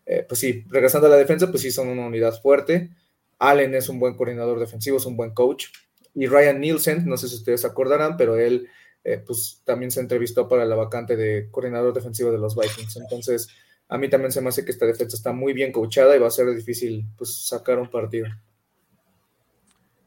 eh, 0.06 0.24
pues 0.26 0.38
sí, 0.38 0.64
regresando 0.68 1.08
a 1.08 1.10
la 1.10 1.16
defensa, 1.16 1.50
pues 1.50 1.62
sí 1.62 1.70
son 1.70 1.88
una 1.88 2.06
unidad 2.06 2.40
fuerte. 2.40 2.90
Allen 3.38 3.74
es 3.74 3.88
un 3.88 3.98
buen 3.98 4.14
coordinador 4.14 4.60
defensivo, 4.60 4.98
es 4.98 5.06
un 5.06 5.16
buen 5.16 5.32
coach. 5.32 5.66
Y 6.14 6.26
Ryan 6.26 6.60
Nielsen, 6.60 7.06
no 7.06 7.16
sé 7.16 7.28
si 7.28 7.34
ustedes 7.34 7.64
acordarán, 7.64 8.16
pero 8.16 8.36
él 8.36 8.68
eh, 9.04 9.22
pues 9.24 9.60
también 9.64 9.90
se 9.90 10.00
entrevistó 10.00 10.48
para 10.48 10.64
la 10.64 10.76
vacante 10.76 11.16
de 11.16 11.48
coordinador 11.50 11.92
defensivo 11.92 12.32
de 12.32 12.38
los 12.38 12.56
Vikings. 12.56 12.96
Entonces, 12.96 13.48
a 13.88 13.98
mí 13.98 14.08
también 14.08 14.32
se 14.32 14.40
me 14.40 14.48
hace 14.48 14.64
que 14.64 14.72
esta 14.72 14.86
defensa 14.86 15.16
está 15.16 15.32
muy 15.32 15.52
bien 15.52 15.72
coachada 15.72 16.16
y 16.16 16.18
va 16.18 16.26
a 16.26 16.30
ser 16.30 16.54
difícil 16.54 17.06
pues 17.16 17.46
sacar 17.46 17.78
un 17.78 17.90
partido. 17.90 18.28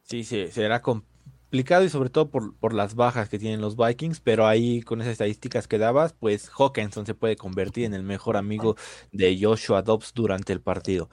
Sí, 0.04 0.24
sí 0.24 0.48
será 0.50 0.82
complicado 0.82 1.86
y 1.86 1.90
sobre 1.90 2.10
todo 2.10 2.30
por, 2.30 2.56
por, 2.58 2.74
las 2.74 2.96
bajas 2.96 3.30
que 3.30 3.40
tienen 3.40 3.62
los 3.62 3.78
Vikings, 3.78 4.20
pero 4.20 4.48
ahí 4.48 4.82
con 4.82 5.02
esas 5.02 5.14
estadísticas 5.14 5.68
que 5.68 5.78
dabas, 5.78 6.14
pues 6.14 6.50
Hawkinson 6.50 7.06
se 7.06 7.14
puede 7.14 7.36
convertir 7.36 7.86
en 7.86 7.94
el 7.94 8.04
mejor 8.04 8.36
amigo 8.36 8.76
de 9.12 9.38
Joshua 9.40 9.82
Dobbs 9.82 10.14
durante 10.14 10.52
el 10.52 10.62
partido. 10.62 11.10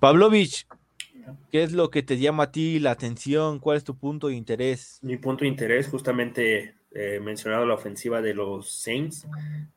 Pavlovich, 0.00 0.66
¿Qué 1.50 1.62
es 1.62 1.72
lo 1.72 1.90
que 1.90 2.02
te 2.02 2.18
llama 2.18 2.44
a 2.44 2.52
ti 2.52 2.78
la 2.80 2.90
atención? 2.90 3.58
¿Cuál 3.58 3.76
es 3.76 3.84
tu 3.84 3.96
punto 3.96 4.28
de 4.28 4.34
interés? 4.34 4.98
Mi 5.02 5.16
punto 5.16 5.44
de 5.44 5.48
interés, 5.48 5.88
justamente 5.88 6.74
eh, 6.92 7.20
mencionado 7.20 7.66
la 7.66 7.74
ofensiva 7.74 8.20
de 8.20 8.34
los 8.34 8.70
Saints, 8.82 9.26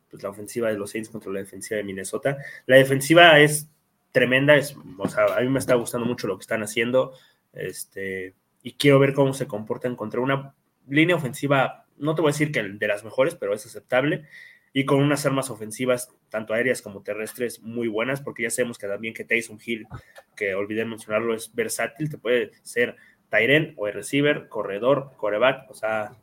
pues 0.10 0.24
la 0.24 0.30
ofensiva 0.30 0.70
de 0.70 0.78
los 0.78 0.92
Saints 0.92 1.10
contra 1.10 1.32
la 1.32 1.40
defensiva 1.40 1.78
de 1.78 1.84
Minnesota. 1.84 2.38
La 2.66 2.78
defensiva 2.78 3.40
es 3.40 3.70
tremenda, 4.12 4.56
es, 4.56 4.76
o 4.98 5.08
sea, 5.08 5.26
a 5.36 5.42
mí 5.42 5.50
me 5.50 5.60
está 5.60 5.76
gustando 5.76 6.08
mucho 6.08 6.28
lo 6.28 6.38
que 6.38 6.42
están 6.42 6.64
haciendo, 6.64 7.14
este, 7.54 8.34
y 8.64 8.74
quiero 8.74 9.00
ver 9.00 9.14
cómo 9.14 9.34
se 9.34 9.48
comportan 9.48 9.96
contra 9.96 10.22
una 10.22 10.56
línea 10.88 11.16
ofensiva, 11.16 11.86
no 11.98 12.16
te 12.16 12.22
voy 12.22 12.30
a 12.30 12.34
decir 12.34 12.52
que 12.52 12.64
de 12.64 12.88
las 12.88 13.04
mejores, 13.04 13.36
pero 13.36 13.54
es 13.54 13.66
aceptable. 13.66 14.26
y 14.74 14.86
con 14.86 15.00
unas 15.02 15.26
armas 15.26 15.50
ofensivas, 15.50 16.14
tanto 16.30 16.54
aéreas 16.54 16.82
como 16.82 17.02
terrestres, 17.02 17.62
muy 17.62 17.88
buenas, 17.88 18.22
porque 18.22 18.44
ya 18.44 18.52
sabemos 18.52 18.78
que 18.78 18.88
también 18.88 19.14
que 19.14 19.24
Tyson 19.24 19.60
Hill, 19.66 19.88
que 20.36 20.54
olvidé 20.54 20.86
mencionarlo, 20.86 21.34
es 21.34 21.54
versátil, 21.56 22.10
te 22.10 22.18
puede 22.20 22.52
ser 22.62 22.96
Tyren 23.30 23.74
o 23.78 23.88
el 23.88 23.94
receiver, 23.94 24.48
corredor, 24.50 25.14
coreback, 25.18 25.70
o 25.72 25.74
sea, 25.74 26.16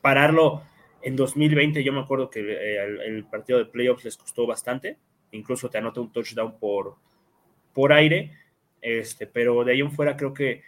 pararlo 0.00 0.62
en 1.02 1.16
2020, 1.16 1.82
yo 1.82 1.92
me 1.92 2.00
acuerdo 2.00 2.30
que 2.30 2.40
eh, 2.40 2.78
el, 3.06 3.24
partido 3.24 3.58
de 3.58 3.66
playoffs 3.66 4.04
les 4.04 4.16
costó 4.16 4.46
bastante, 4.46 4.98
incluso 5.32 5.68
te 5.68 5.78
anota 5.78 6.00
un 6.00 6.12
touchdown 6.12 6.58
por, 6.58 6.96
por 7.72 7.92
aire, 7.92 8.32
este, 8.80 9.26
pero 9.26 9.64
de 9.64 9.72
ahí 9.72 9.80
en 9.80 9.92
fuera 9.92 10.16
creo 10.16 10.34
que 10.34 10.62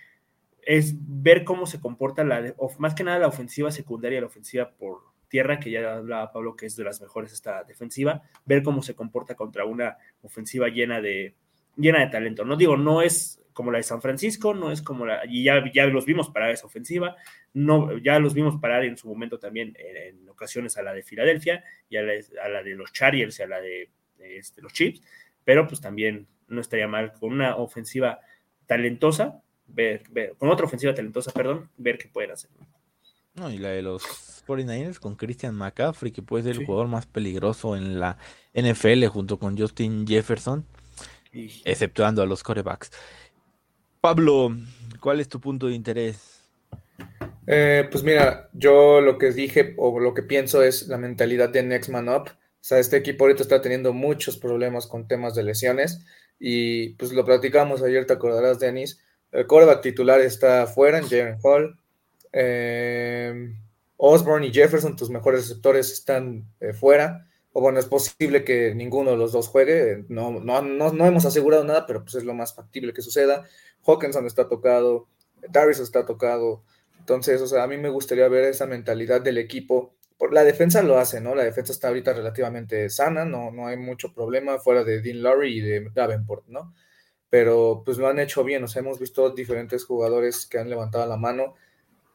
es 0.62 0.94
ver 0.98 1.44
cómo 1.44 1.66
se 1.66 1.80
comporta 1.80 2.24
la, 2.24 2.54
más 2.78 2.94
que 2.94 3.04
nada 3.04 3.18
la 3.18 3.28
ofensiva 3.28 3.70
secundaria, 3.70 4.20
la 4.20 4.26
ofensiva 4.26 4.70
por 4.70 5.02
tierra, 5.28 5.58
que 5.58 5.70
ya 5.70 5.96
hablaba 5.96 6.32
Pablo 6.32 6.56
que 6.56 6.66
es 6.66 6.76
de 6.76 6.84
las 6.84 7.00
mejores 7.00 7.32
esta 7.32 7.64
defensiva, 7.64 8.22
ver 8.44 8.62
cómo 8.62 8.82
se 8.82 8.94
comporta 8.94 9.34
contra 9.34 9.64
una 9.64 9.98
ofensiva 10.22 10.68
llena 10.68 11.00
de, 11.00 11.34
llena 11.76 12.00
de 12.00 12.06
talento. 12.08 12.44
No 12.44 12.56
digo, 12.56 12.76
no 12.76 13.02
es 13.02 13.43
como 13.54 13.70
la 13.70 13.78
de 13.78 13.84
San 13.84 14.02
Francisco, 14.02 14.52
no 14.52 14.70
es 14.70 14.82
como 14.82 15.06
la, 15.06 15.22
y 15.26 15.44
ya, 15.44 15.64
ya 15.72 15.86
los 15.86 16.04
vimos 16.04 16.28
parar 16.28 16.50
esa 16.50 16.66
ofensiva, 16.66 17.16
no, 17.54 17.96
ya 17.98 18.18
los 18.18 18.34
vimos 18.34 18.60
parar 18.60 18.84
en 18.84 18.98
su 18.98 19.08
momento 19.08 19.38
también 19.38 19.74
en, 19.78 20.28
ocasiones 20.28 20.76
a 20.76 20.82
la 20.82 20.92
de 20.92 21.04
Filadelfia 21.04 21.64
y 21.88 21.96
a 21.96 22.02
la, 22.02 22.62
de 22.62 22.74
los 22.74 22.92
Chargers 22.92 23.38
y 23.38 23.42
a 23.44 23.46
la 23.46 23.60
de, 23.60 23.88
este, 24.18 24.60
los 24.60 24.72
Chiefs, 24.72 25.00
pero 25.44 25.66
pues 25.68 25.80
también 25.80 26.26
no 26.48 26.60
estaría 26.60 26.88
mal 26.88 27.12
con 27.12 27.32
una 27.32 27.56
ofensiva 27.56 28.18
talentosa, 28.66 29.40
ver, 29.68 30.02
ver, 30.10 30.34
con 30.36 30.50
otra 30.50 30.66
ofensiva 30.66 30.92
talentosa, 30.92 31.32
perdón, 31.32 31.70
ver 31.76 31.96
qué 31.96 32.08
pueden 32.08 32.32
hacer. 32.32 32.50
No, 33.34 33.50
y 33.50 33.58
la 33.58 33.70
de 33.70 33.82
los 33.82 34.02
49ers 34.46 34.98
con 34.98 35.14
Christian 35.14 35.54
McCaffrey, 35.54 36.12
que 36.12 36.22
puede 36.22 36.44
ser 36.44 36.56
el 36.56 36.66
jugador 36.66 36.88
más 36.88 37.06
peligroso 37.06 37.76
en 37.76 38.00
la 38.00 38.18
NFL 38.52 39.06
junto 39.06 39.38
con 39.38 39.56
Justin 39.56 40.06
Jefferson, 40.06 40.66
exceptuando 41.32 42.22
a 42.22 42.26
los 42.26 42.42
corebacks. 42.42 42.90
Pablo, 44.04 44.54
¿cuál 45.00 45.20
es 45.20 45.30
tu 45.30 45.40
punto 45.40 45.66
de 45.66 45.72
interés? 45.72 46.42
Eh, 47.46 47.88
pues 47.90 48.04
mira, 48.04 48.50
yo 48.52 49.00
lo 49.00 49.16
que 49.16 49.30
dije 49.30 49.72
o 49.78 49.98
lo 49.98 50.12
que 50.12 50.22
pienso 50.22 50.62
es 50.62 50.88
la 50.88 50.98
mentalidad 50.98 51.48
de 51.48 51.62
Next 51.62 51.88
Man 51.88 52.10
Up. 52.10 52.28
O 52.28 52.34
sea, 52.60 52.80
este 52.80 52.98
equipo 52.98 53.24
ahorita 53.24 53.42
está 53.42 53.62
teniendo 53.62 53.94
muchos 53.94 54.36
problemas 54.36 54.86
con 54.86 55.08
temas 55.08 55.34
de 55.34 55.44
lesiones 55.44 56.04
y 56.38 56.90
pues 56.96 57.14
lo 57.14 57.24
platicamos 57.24 57.82
ayer, 57.82 58.04
te 58.04 58.12
acordarás, 58.12 58.58
Denis. 58.60 59.00
El 59.32 59.46
titular 59.80 60.20
está 60.20 60.64
afuera 60.64 60.98
en 60.98 61.08
Jaren 61.08 61.38
Hall. 61.42 61.80
Eh, 62.30 63.54
Osborne 63.96 64.48
y 64.48 64.52
Jefferson, 64.52 64.96
tus 64.96 65.08
mejores 65.08 65.48
receptores, 65.48 65.90
están 65.90 66.44
eh, 66.60 66.74
fuera. 66.74 67.26
O 67.56 67.60
bueno, 67.60 67.78
es 67.78 67.86
posible 67.86 68.44
que 68.44 68.74
ninguno 68.74 69.12
de 69.12 69.16
los 69.16 69.32
dos 69.32 69.48
juegue. 69.48 70.04
No, 70.08 70.40
no, 70.40 70.60
no, 70.60 71.06
hemos 71.06 71.24
asegurado 71.24 71.64
nada, 71.64 71.86
pero 71.86 72.02
pues 72.02 72.16
es 72.16 72.24
lo 72.24 72.34
más 72.34 72.54
factible 72.54 72.92
que 72.92 73.00
suceda. 73.00 73.44
Hawkinson 73.86 74.26
está 74.26 74.48
tocado, 74.48 75.08
Darius 75.48 75.78
está 75.78 76.04
tocado. 76.04 76.62
Entonces, 76.98 77.40
o 77.40 77.46
sea, 77.46 77.62
a 77.62 77.66
mí 77.66 77.78
me 77.78 77.88
gustaría 77.88 78.28
ver 78.28 78.44
esa 78.44 78.66
mentalidad 78.66 79.20
del 79.20 79.38
equipo. 79.38 79.94
Por, 80.18 80.32
la 80.34 80.44
defensa 80.44 80.82
lo 80.82 80.98
hace, 80.98 81.20
¿no? 81.20 81.34
La 81.34 81.44
defensa 81.44 81.72
está 81.72 81.88
ahorita 81.88 82.12
relativamente 82.12 82.90
sana, 82.90 83.24
no, 83.24 83.50
no 83.50 83.66
hay 83.68 83.76
mucho 83.76 84.12
problema 84.12 84.58
fuera 84.58 84.84
de 84.84 85.00
Dean 85.00 85.22
Laurie 85.22 85.56
y 85.56 85.60
de 85.60 85.90
Davenport, 85.94 86.46
¿no? 86.48 86.74
pero 87.34 87.82
pues 87.84 87.98
lo 87.98 88.06
han 88.06 88.20
hecho 88.20 88.44
bien, 88.44 88.62
o 88.62 88.68
sea, 88.68 88.78
hemos 88.78 89.00
visto 89.00 89.28
diferentes 89.30 89.84
jugadores 89.84 90.46
que 90.46 90.60
han 90.60 90.70
levantado 90.70 91.04
la 91.04 91.16
mano. 91.16 91.56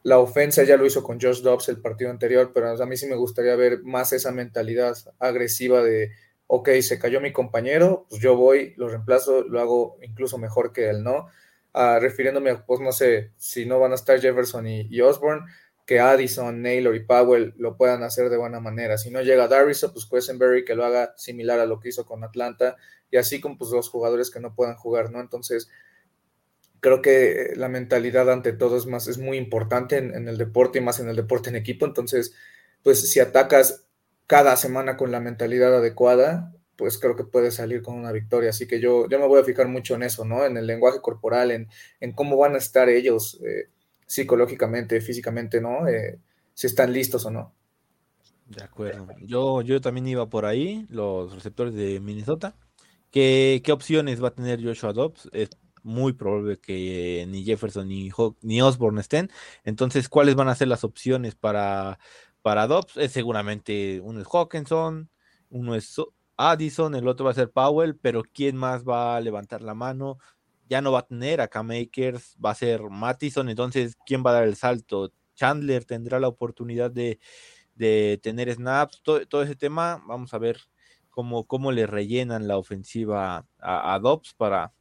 La 0.04 0.20
ofensa 0.20 0.64
ya 0.64 0.78
lo 0.78 0.86
hizo 0.86 1.04
con 1.04 1.20
Josh 1.20 1.42
Dobbs 1.42 1.70
el 1.70 1.82
partido 1.82 2.10
anterior, 2.10 2.52
pero 2.54 2.70
a 2.70 2.86
mí 2.86 2.96
sí 2.96 3.08
me 3.08 3.16
gustaría 3.16 3.56
ver 3.56 3.84
más 3.84 4.14
esa 4.14 4.32
mentalidad 4.32 4.96
agresiva 5.20 5.84
de, 5.84 6.12
ok, 6.48 6.70
se 6.82 6.98
cayó 6.98 7.20
mi 7.20 7.34
compañero, 7.34 8.06
pues 8.10 8.22
yo 8.22 8.36
voy, 8.36 8.74
lo 8.78 8.88
reemplazo, 8.88 9.44
lo 9.44 9.60
hago 9.60 9.98
incluso 10.02 10.38
mejor 10.38 10.72
que 10.72 10.90
él, 10.90 11.04
¿no? 11.04 11.28
Uh, 11.74 12.00
refiriéndome, 12.00 12.56
pues 12.56 12.80
no 12.80 12.92
sé, 12.92 13.32
si 13.38 13.66
no 13.66 13.80
van 13.80 13.92
a 13.92 13.96
estar 13.96 14.20
Jefferson 14.20 14.66
y, 14.68 15.02
Osborne, 15.02 15.46
que 15.86 16.00
Addison, 16.00 16.62
Naylor 16.62 16.96
y 16.96 17.02
Powell 17.02 17.54
lo 17.58 17.78
puedan 17.78 18.02
hacer 18.04 18.30
de 18.30 18.38
buena 18.38 18.60
manera. 18.60 18.98
Si 18.98 19.12
no 19.12 19.22
llega 19.22 19.48
Darius, 19.48 19.90
pues 19.94 20.06
Quesenberry 20.06 20.66
que 20.66 20.76
lo 20.76 20.86
haga 20.86 21.14
similar 21.18 21.60
a 21.60 21.66
lo 21.66 21.80
que 21.80 21.90
hizo 21.90 22.06
con 22.06 22.24
Atlanta 22.24 22.78
y 23.12 23.18
así 23.18 23.40
con 23.40 23.58
pues, 23.58 23.72
los 23.72 23.90
jugadores 23.90 24.32
que 24.32 24.40
no 24.40 24.56
puedan 24.56 24.76
jugar, 24.76 25.12
¿no? 25.12 25.20
Entonces, 25.20 25.70
creo 26.80 27.02
que 27.02 27.54
la 27.56 27.70
mentalidad 27.70 28.32
ante 28.32 28.54
todo 28.54 28.78
es 28.78 28.86
más, 28.86 29.08
es 29.08 29.18
muy 29.18 29.38
importante 29.38 29.98
en, 29.98 30.28
el 30.28 30.38
deporte 30.38 30.80
y 30.80 30.82
más 30.82 31.00
en 31.00 31.10
el 31.10 31.16
deporte 31.16 31.50
en 31.50 31.56
equipo. 31.56 31.86
Entonces, 31.86 32.34
pues 32.84 33.12
si 33.12 33.20
atacas 33.20 33.86
cada 34.28 34.56
semana 34.58 34.98
con 34.98 35.12
la 35.12 35.20
mentalidad 35.20 35.76
adecuada, 35.76 36.54
pues 36.76 36.98
creo 36.98 37.16
que 37.16 37.24
puedes 37.24 37.56
salir 37.56 37.82
con 37.82 37.96
una 37.96 38.12
victoria. 38.12 38.52
Así 38.52 38.68
que 38.68 38.80
yo, 38.80 39.10
yo 39.10 39.20
me 39.20 39.28
voy 39.28 39.42
a 39.42 39.46
fijar 39.46 39.68
mucho 39.68 39.96
en 39.96 40.04
eso, 40.04 40.26
¿no? 40.26 40.46
En 40.46 40.56
el 40.58 40.68
lenguaje 40.68 41.02
corporal, 41.02 41.52
en, 41.52 41.68
en 42.00 42.14
cómo 42.14 42.38
van 42.38 42.56
a 42.56 42.60
estar 42.60 42.88
ellos 42.90 43.40
eh, 43.46 43.70
psicológicamente, 44.06 45.02
físicamente, 45.02 45.60
¿no? 45.62 45.88
Eh, 45.88 46.20
si 46.54 46.68
están 46.68 46.94
listos 46.94 47.26
o 47.26 47.32
no. 47.32 47.54
De 48.48 48.64
acuerdo. 48.64 49.08
Yo, 49.22 49.62
yo 49.62 49.80
también 49.80 50.08
iba 50.08 50.30
por 50.30 50.46
ahí, 50.46 50.88
los 50.90 51.36
receptores 51.36 51.74
de 51.74 52.00
Minnesota. 52.00 52.56
¿Qué, 53.12 53.64
opciones 53.72 54.24
va 54.24 54.30
a 54.30 54.36
tener 54.36 54.64
Joshua 54.64 54.94
Dobbs? 54.94 55.30
Es 55.34 55.50
muy 55.90 56.14
probable 56.14 56.60
que 56.60 57.26
ni 57.28 57.44
Jefferson 57.44 57.88
ni, 57.88 58.12
ni 58.42 58.62
Osborne 58.62 59.02
estén. 59.02 59.30
Entonces, 59.64 60.08
¿cuáles 60.08 60.36
van 60.36 60.48
a 60.48 60.56
ser 60.56 60.68
las 60.70 60.84
opciones 60.84 61.36
para, 61.36 62.00
para 62.42 62.68
Dobbs? 62.68 62.96
Es 62.98 63.12
seguramente 63.12 64.00
uno 64.02 64.22
es 64.22 64.28
Hawkinson, 64.32 65.10
uno 65.50 65.76
es 65.76 66.00
Addison, 66.38 66.96
el 66.96 67.08
otro 67.08 67.26
va 67.26 67.32
a 67.32 67.36
ser 67.36 67.52
Powell, 67.52 67.98
pero 67.98 68.24
¿quién 68.24 68.56
más 68.56 68.86
va 68.86 69.18
a 69.18 69.22
levantar 69.22 69.62
la 69.62 69.74
mano? 69.74 70.20
Ya 70.70 70.82
no 70.82 70.92
va 70.92 71.00
a 71.00 71.08
tener 71.08 71.42
a 71.42 71.48
K-Makers, 71.48 72.38
va 72.44 72.52
a 72.52 72.56
ser 72.56 72.82
Mattison, 72.90 73.50
entonces, 73.50 73.98
¿quién 74.06 74.24
va 74.26 74.30
a 74.32 74.34
dar 74.36 74.44
el 74.44 74.56
salto? 74.56 75.12
Chandler 75.36 75.86
tendrá 75.86 76.20
la 76.20 76.28
oportunidad 76.28 76.92
de, 76.92 77.20
tener 78.22 78.54
snaps, 78.54 79.02
todo, 79.02 79.26
todo 79.26 79.42
ese 79.42 79.56
tema, 79.56 80.04
vamos 80.06 80.34
a 80.34 80.38
ver 80.38 80.60
cómo, 81.10 81.72
le 81.72 81.88
rellenan 81.88 82.48
la 82.48 82.58
ofensiva 82.58 83.46
a, 83.60 83.94
a 83.94 84.00
Dobbs 84.00 84.34
para, 84.36 84.74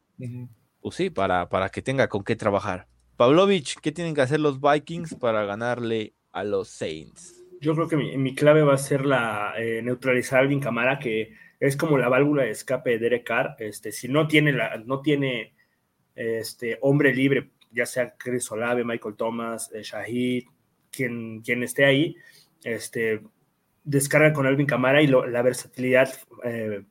pues 0.81 0.97
sí, 0.97 1.11
para, 1.11 1.49
para 1.49 1.69
que 1.69 1.83
tenga 1.83 2.09
con 2.09 2.25
qué 2.25 2.37
trabajar. 2.37 2.87
Pavlovich, 3.17 3.77
¿qué 3.81 3.93
tienen 3.93 4.15
que 4.15 4.21
hacer 4.21 4.41
los 4.41 4.61
Vikings 4.61 5.15
para 5.17 5.45
ganarle 5.45 6.15
a 6.33 6.45
los 6.45 6.69
Saints? 6.69 7.45
Yo 7.61 7.75
creo 7.75 7.89
que 7.89 7.97
mi, 7.97 8.35
clave 8.35 8.63
va 8.63 8.75
a 8.75 8.79
ser 8.79 9.05
la 9.05 9.55
eh, 9.59 9.83
neutralizar 9.83 10.39
a 10.39 10.43
Alvin 10.43 10.61
Camara, 10.61 10.99
que 10.99 11.35
es 11.59 11.77
como 11.77 11.99
la 11.99 12.09
válvula 12.09 12.45
de 12.45 12.51
escape 12.51 12.91
de 12.91 12.99
Derek 12.99 13.27
Carr. 13.27 13.57
Este, 13.59 13.91
si 13.91 14.09
no 14.09 14.29
tiene, 14.29 14.53
la, 14.53 14.77
no 14.77 15.01
tiene 15.01 15.55
este, 16.15 16.79
hombre 16.83 17.13
libre, 17.13 17.51
ya 17.73 17.87
sea 17.87 18.15
Chris 18.17 18.51
Olave, 18.53 18.85
Michael 18.85 19.17
Thomas, 19.17 19.73
eh, 19.75 19.83
Shahid, 19.83 20.45
quien, 20.91 21.41
quien 21.41 21.63
esté 21.63 21.85
ahí, 21.85 22.17
este, 22.63 23.23
descarga 23.85 24.33
con 24.33 24.47
Alvin 24.47 24.67
Camara 24.67 25.03
y 25.03 25.07
la 25.07 25.43
versatilidad, 25.43 26.13
eh, 26.45 26.83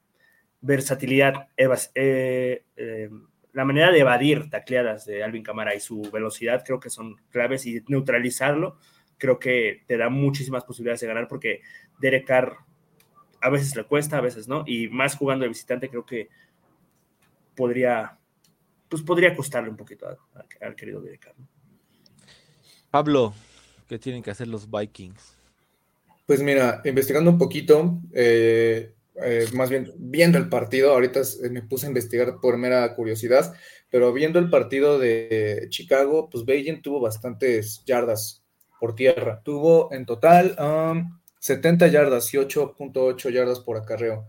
versatilidad, 0.61 1.47
eh, 1.55 2.63
eh, 2.75 3.09
la 3.57 3.65
manera 3.65 3.91
de 3.91 4.01
evadir 4.01 4.51
tacleadas 4.51 5.07
de 5.07 5.23
Alvin 5.23 5.41
Camara 5.41 5.73
y 5.73 5.79
su 5.79 6.03
velocidad 6.13 6.63
creo 6.63 6.79
que 6.79 6.91
son 6.91 7.15
claves 7.31 7.65
y 7.65 7.83
neutralizarlo 7.87 8.77
creo 9.17 9.39
que 9.39 9.83
te 9.87 9.97
da 9.97 10.09
muchísimas 10.09 10.63
posibilidades 10.63 11.01
de 11.01 11.07
ganar 11.07 11.27
porque 11.27 11.61
Derek 11.99 12.27
Carr 12.27 12.57
a 13.41 13.49
veces 13.49 13.75
le 13.75 13.83
cuesta, 13.83 14.19
a 14.19 14.21
veces 14.21 14.47
no, 14.47 14.63
y 14.67 14.89
más 14.89 15.15
jugando 15.15 15.41
de 15.41 15.49
visitante 15.49 15.89
creo 15.89 16.05
que 16.05 16.29
podría, 17.55 18.19
pues 18.89 19.01
podría 19.01 19.35
costarle 19.35 19.71
un 19.71 19.77
poquito 19.77 20.07
al, 20.61 20.75
querido 20.75 21.01
Derek 21.01 21.21
Carr. 21.21 21.35
Pablo, 22.91 23.33
¿qué 23.87 23.97
tienen 23.97 24.21
que 24.21 24.29
hacer 24.29 24.47
los 24.47 24.69
Vikings? 24.69 25.35
Pues 26.27 26.43
mira, 26.43 26.79
investigando 26.85 27.31
un 27.31 27.39
poquito, 27.39 28.01
eh, 28.13 28.93
eh, 29.23 29.45
más 29.53 29.69
bien 29.69 29.91
viendo 29.97 30.37
el 30.37 30.49
partido, 30.49 30.91
ahorita 30.91 31.21
me 31.49 31.63
puse 31.63 31.85
a 31.85 31.89
investigar 31.89 32.39
por 32.41 32.57
mera 32.57 32.95
curiosidad, 32.95 33.53
pero 33.89 34.13
viendo 34.13 34.39
el 34.39 34.49
partido 34.49 34.99
de 34.99 35.67
Chicago, 35.69 36.29
pues 36.29 36.45
Beijing 36.45 36.81
tuvo 36.81 36.99
bastantes 36.99 37.83
yardas 37.85 38.43
por 38.79 38.95
tierra. 38.95 39.41
Tuvo 39.43 39.91
en 39.91 40.05
total 40.05 40.55
70 41.39 41.85
um, 41.85 41.91
yardas 41.91 42.33
y 42.33 42.37
8.8 42.37 43.29
yardas 43.31 43.59
por 43.59 43.77
acarreo. 43.77 44.27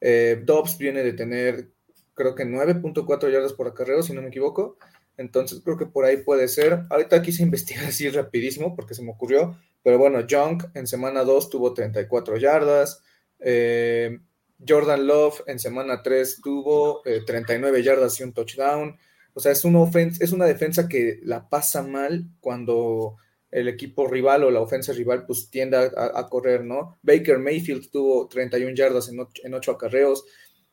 Eh, 0.00 0.40
Dobbs 0.44 0.78
viene 0.78 1.02
de 1.02 1.12
tener, 1.12 1.70
creo 2.14 2.34
que 2.34 2.44
9.4 2.44 3.30
yardas 3.30 3.52
por 3.52 3.66
acarreo, 3.66 4.02
si 4.02 4.12
no 4.12 4.22
me 4.22 4.28
equivoco. 4.28 4.78
Entonces 5.16 5.60
creo 5.64 5.76
que 5.76 5.86
por 5.86 6.04
ahí 6.04 6.18
puede 6.18 6.48
ser. 6.48 6.84
Ahorita 6.90 7.22
quise 7.22 7.42
investigar 7.44 7.86
así 7.86 8.08
rapidísimo 8.08 8.74
porque 8.74 8.94
se 8.94 9.02
me 9.02 9.10
ocurrió. 9.10 9.58
Pero 9.82 9.98
bueno, 9.98 10.26
Young 10.26 10.64
en 10.74 10.86
semana 10.86 11.24
2 11.24 11.50
tuvo 11.50 11.74
34 11.74 12.36
yardas. 12.36 13.02
Eh, 13.40 14.18
Jordan 14.66 15.06
Love 15.06 15.42
en 15.46 15.58
semana 15.58 16.02
3 16.02 16.40
tuvo 16.42 17.02
39 17.26 17.78
eh, 17.78 17.82
yardas 17.82 18.18
y 18.20 18.24
un 18.24 18.32
touchdown. 18.32 18.96
O 19.34 19.40
sea, 19.40 19.52
es 19.52 19.64
una, 19.64 20.46
defensa 20.46 20.88
que 20.88 21.20
la 21.22 21.48
pasa 21.48 21.82
mal 21.82 22.26
cuando 22.40 23.16
el 23.50 23.68
equipo 23.68 24.08
rival 24.08 24.42
o 24.42 24.50
la 24.50 24.60
ofensa 24.60 24.92
rival 24.92 25.26
pues 25.26 25.48
tiende 25.48 25.76
a, 25.76 26.28
correr, 26.28 26.64
¿no? 26.64 26.98
Baker 27.02 27.38
Mayfield 27.38 27.90
tuvo 27.90 28.26
31 28.26 28.74
yardas 28.74 29.08
en 29.08 29.20
8, 29.20 29.42
en 29.44 29.54
acarreos. 29.54 30.24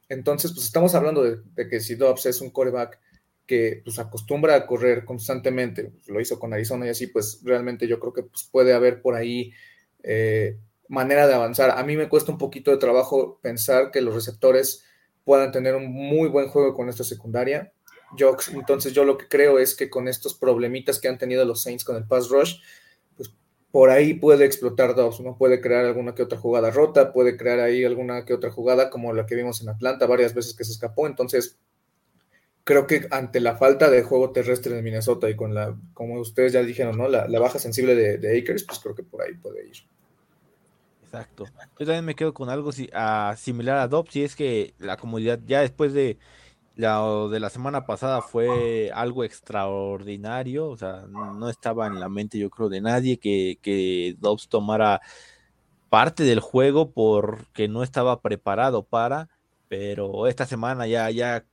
Entonces, 0.09 0.51
pues 0.51 0.65
estamos 0.65 0.95
hablando 0.95 1.23
de, 1.23 1.69
que 1.69 1.79
si 1.79 1.95
Dobbs 1.95 2.25
es 2.25 2.41
un 2.41 2.49
coreback 2.49 2.99
que 3.45 3.81
pues 3.83 3.99
acostumbra 3.99 4.55
a 4.55 4.65
correr 4.65 5.05
constantemente, 5.05 5.91
pues, 5.91 6.07
lo 6.07 6.19
hizo 6.19 6.39
con 6.39 6.53
Arizona 6.53 6.87
y 6.87 6.89
así, 6.89 7.07
pues 7.07 7.41
realmente 7.43 7.87
yo 7.87 7.99
creo 7.99 8.13
que 8.13 8.23
pues, 8.23 8.49
puede 8.51 8.73
haber 8.73 9.01
por 9.01 9.13
ahí 9.13 9.53
eh, 10.01 10.57
manera 10.87 11.27
de 11.27 11.33
avanzar. 11.33 11.71
A 11.71 11.83
mí 11.83 11.97
me 11.97 12.09
cuesta 12.09 12.31
un 12.31 12.37
poquito 12.37 12.71
de 12.71 12.77
trabajo 12.77 13.39
pensar 13.41 13.91
que 13.91 14.01
los 14.01 14.13
receptores 14.13 14.83
puedan 15.23 15.51
tener 15.51 15.75
un 15.75 15.91
muy 15.91 16.29
buen 16.29 16.47
juego 16.47 16.73
con 16.73 16.87
esta 16.89 17.03
secundaria. 17.03 17.73
Yo, 18.15 18.37
entonces 18.53 18.93
yo 18.93 19.03
lo 19.03 19.17
que 19.17 19.27
creo 19.27 19.59
es 19.59 19.75
que 19.75 19.89
con 19.89 20.07
estos 20.07 20.35
problemitas 20.35 20.99
que 20.99 21.07
han 21.07 21.17
tenido 21.17 21.43
los 21.43 21.63
Saints 21.63 21.83
con 21.83 21.95
el 21.95 22.05
pass 22.05 22.29
rush, 22.29 22.57
pues 23.17 23.33
por 23.71 23.89
ahí 23.89 24.13
puede 24.13 24.45
explotar 24.45 24.95
Dobbs, 24.95 25.19
¿no? 25.19 25.37
Puede 25.37 25.59
crear 25.59 25.85
alguna 25.85 26.13
que 26.13 26.23
otra 26.23 26.37
jugada 26.37 26.71
rota, 26.71 27.11
puede 27.11 27.35
crear 27.35 27.59
ahí 27.59 27.83
alguna 27.83 28.23
que 28.23 28.33
otra 28.33 28.51
jugada 28.51 28.89
como 28.89 29.11
la 29.13 29.25
que 29.25 29.35
vimos 29.35 29.61
en 29.61 29.69
Atlanta 29.69 30.05
varias 30.05 30.33
veces 30.33 30.53
que 30.53 30.63
se 30.63 30.71
escapó. 30.71 31.07
Entonces, 31.07 31.57
creo 32.63 32.87
que 32.87 33.07
ante 33.11 33.39
la 33.39 33.57
falta 33.57 33.89
de 33.89 34.03
juego 34.03 34.31
terrestre 34.31 34.75
de 34.75 34.81
Minnesota 34.83 35.29
y 35.29 35.35
con 35.35 35.53
la, 35.55 35.77
como 35.93 36.19
ustedes 36.19 36.53
ya 36.53 36.61
dijeron, 36.61 36.97
¿no? 36.97 37.07
La, 37.09 37.27
baja 37.39 37.59
sensible 37.59 37.95
de, 37.95 38.17
de 38.19 38.37
Akers, 38.39 38.63
pues 38.63 38.79
creo 38.79 38.95
que 38.95 39.03
por 39.03 39.23
ahí 39.23 39.33
puede 39.33 39.67
ir. 39.67 39.77
Exacto. 41.19 41.45
Yo 41.79 41.85
también 41.85 42.05
me 42.05 42.15
quedo 42.15 42.33
con 42.33 42.49
algo 42.49 42.71
similar 42.71 43.77
a 43.77 43.87
Dobbs, 43.87 44.15
y 44.15 44.23
es 44.23 44.35
que 44.35 44.73
la 44.79 44.97
comunidad 44.97 45.39
ya 45.45 45.61
después 45.61 45.93
de 45.93 46.17
la, 46.75 47.01
de 47.31 47.39
la 47.39 47.49
semana 47.49 47.85
pasada 47.85 48.21
fue 48.21 48.91
algo 48.93 49.23
extraordinario, 49.23 50.67
o 50.69 50.77
sea, 50.77 51.05
no 51.07 51.49
estaba 51.49 51.87
en 51.87 51.99
la 51.99 52.09
mente 52.09 52.37
yo 52.37 52.49
creo 52.49 52.69
de 52.69 52.81
nadie 52.81 53.17
que, 53.17 53.59
que 53.61 54.15
Dobbs 54.19 54.49
tomara 54.49 55.01
parte 55.89 56.23
del 56.23 56.41
juego 56.41 56.91
porque 56.91 57.67
no 57.67 57.83
estaba 57.83 58.21
preparado 58.21 58.83
para, 58.83 59.29
pero 59.69 60.27
esta 60.27 60.45
semana 60.45 60.87
ya, 60.87 61.09
ya 61.11 61.45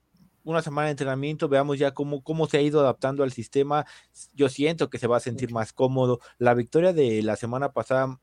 una 0.44 0.62
semana 0.62 0.86
de 0.86 0.92
entrenamiento, 0.92 1.48
veamos 1.48 1.78
ya 1.78 1.92
cómo, 1.92 2.22
cómo 2.22 2.46
se 2.46 2.58
ha 2.58 2.60
ido 2.60 2.80
adaptando 2.80 3.22
al 3.22 3.32
sistema. 3.32 3.86
Yo 4.34 4.48
siento 4.48 4.90
que 4.90 4.98
se 4.98 5.06
va 5.06 5.18
a 5.18 5.20
sentir 5.20 5.52
más 5.52 5.72
cómodo. 5.72 6.20
La 6.38 6.54
victoria 6.54 6.92
de 6.92 7.22
la 7.22 7.36
semana 7.36 7.72
pasada 7.72 8.18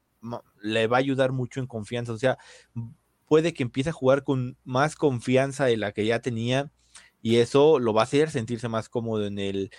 le 0.62 0.88
va 0.88 0.98
a 0.98 1.00
ayudar 1.00 1.32
mucho 1.32 1.60
en 1.60 1.68
confianza. 1.68 2.14
O 2.14 2.18
sea, 2.18 2.38
puede 3.28 3.54
que 3.54 3.64
empiece 3.64 3.92
a 3.92 3.94
jugar 3.94 4.24
con 4.24 4.58
más 4.64 4.96
confianza 4.96 5.66
de 5.66 5.78
la 5.78 5.92
que 5.92 6.06
ya 6.06 6.22
tenía 6.22 6.72
y 7.22 7.38
eso 7.38 7.80
lo 7.80 7.94
va 7.94 8.02
a 8.02 8.04
hacer 8.06 8.32
sentirse 8.32 8.70
más 8.70 8.90
cómodo 8.90 9.26
en 9.26 9.40
el 9.40 9.72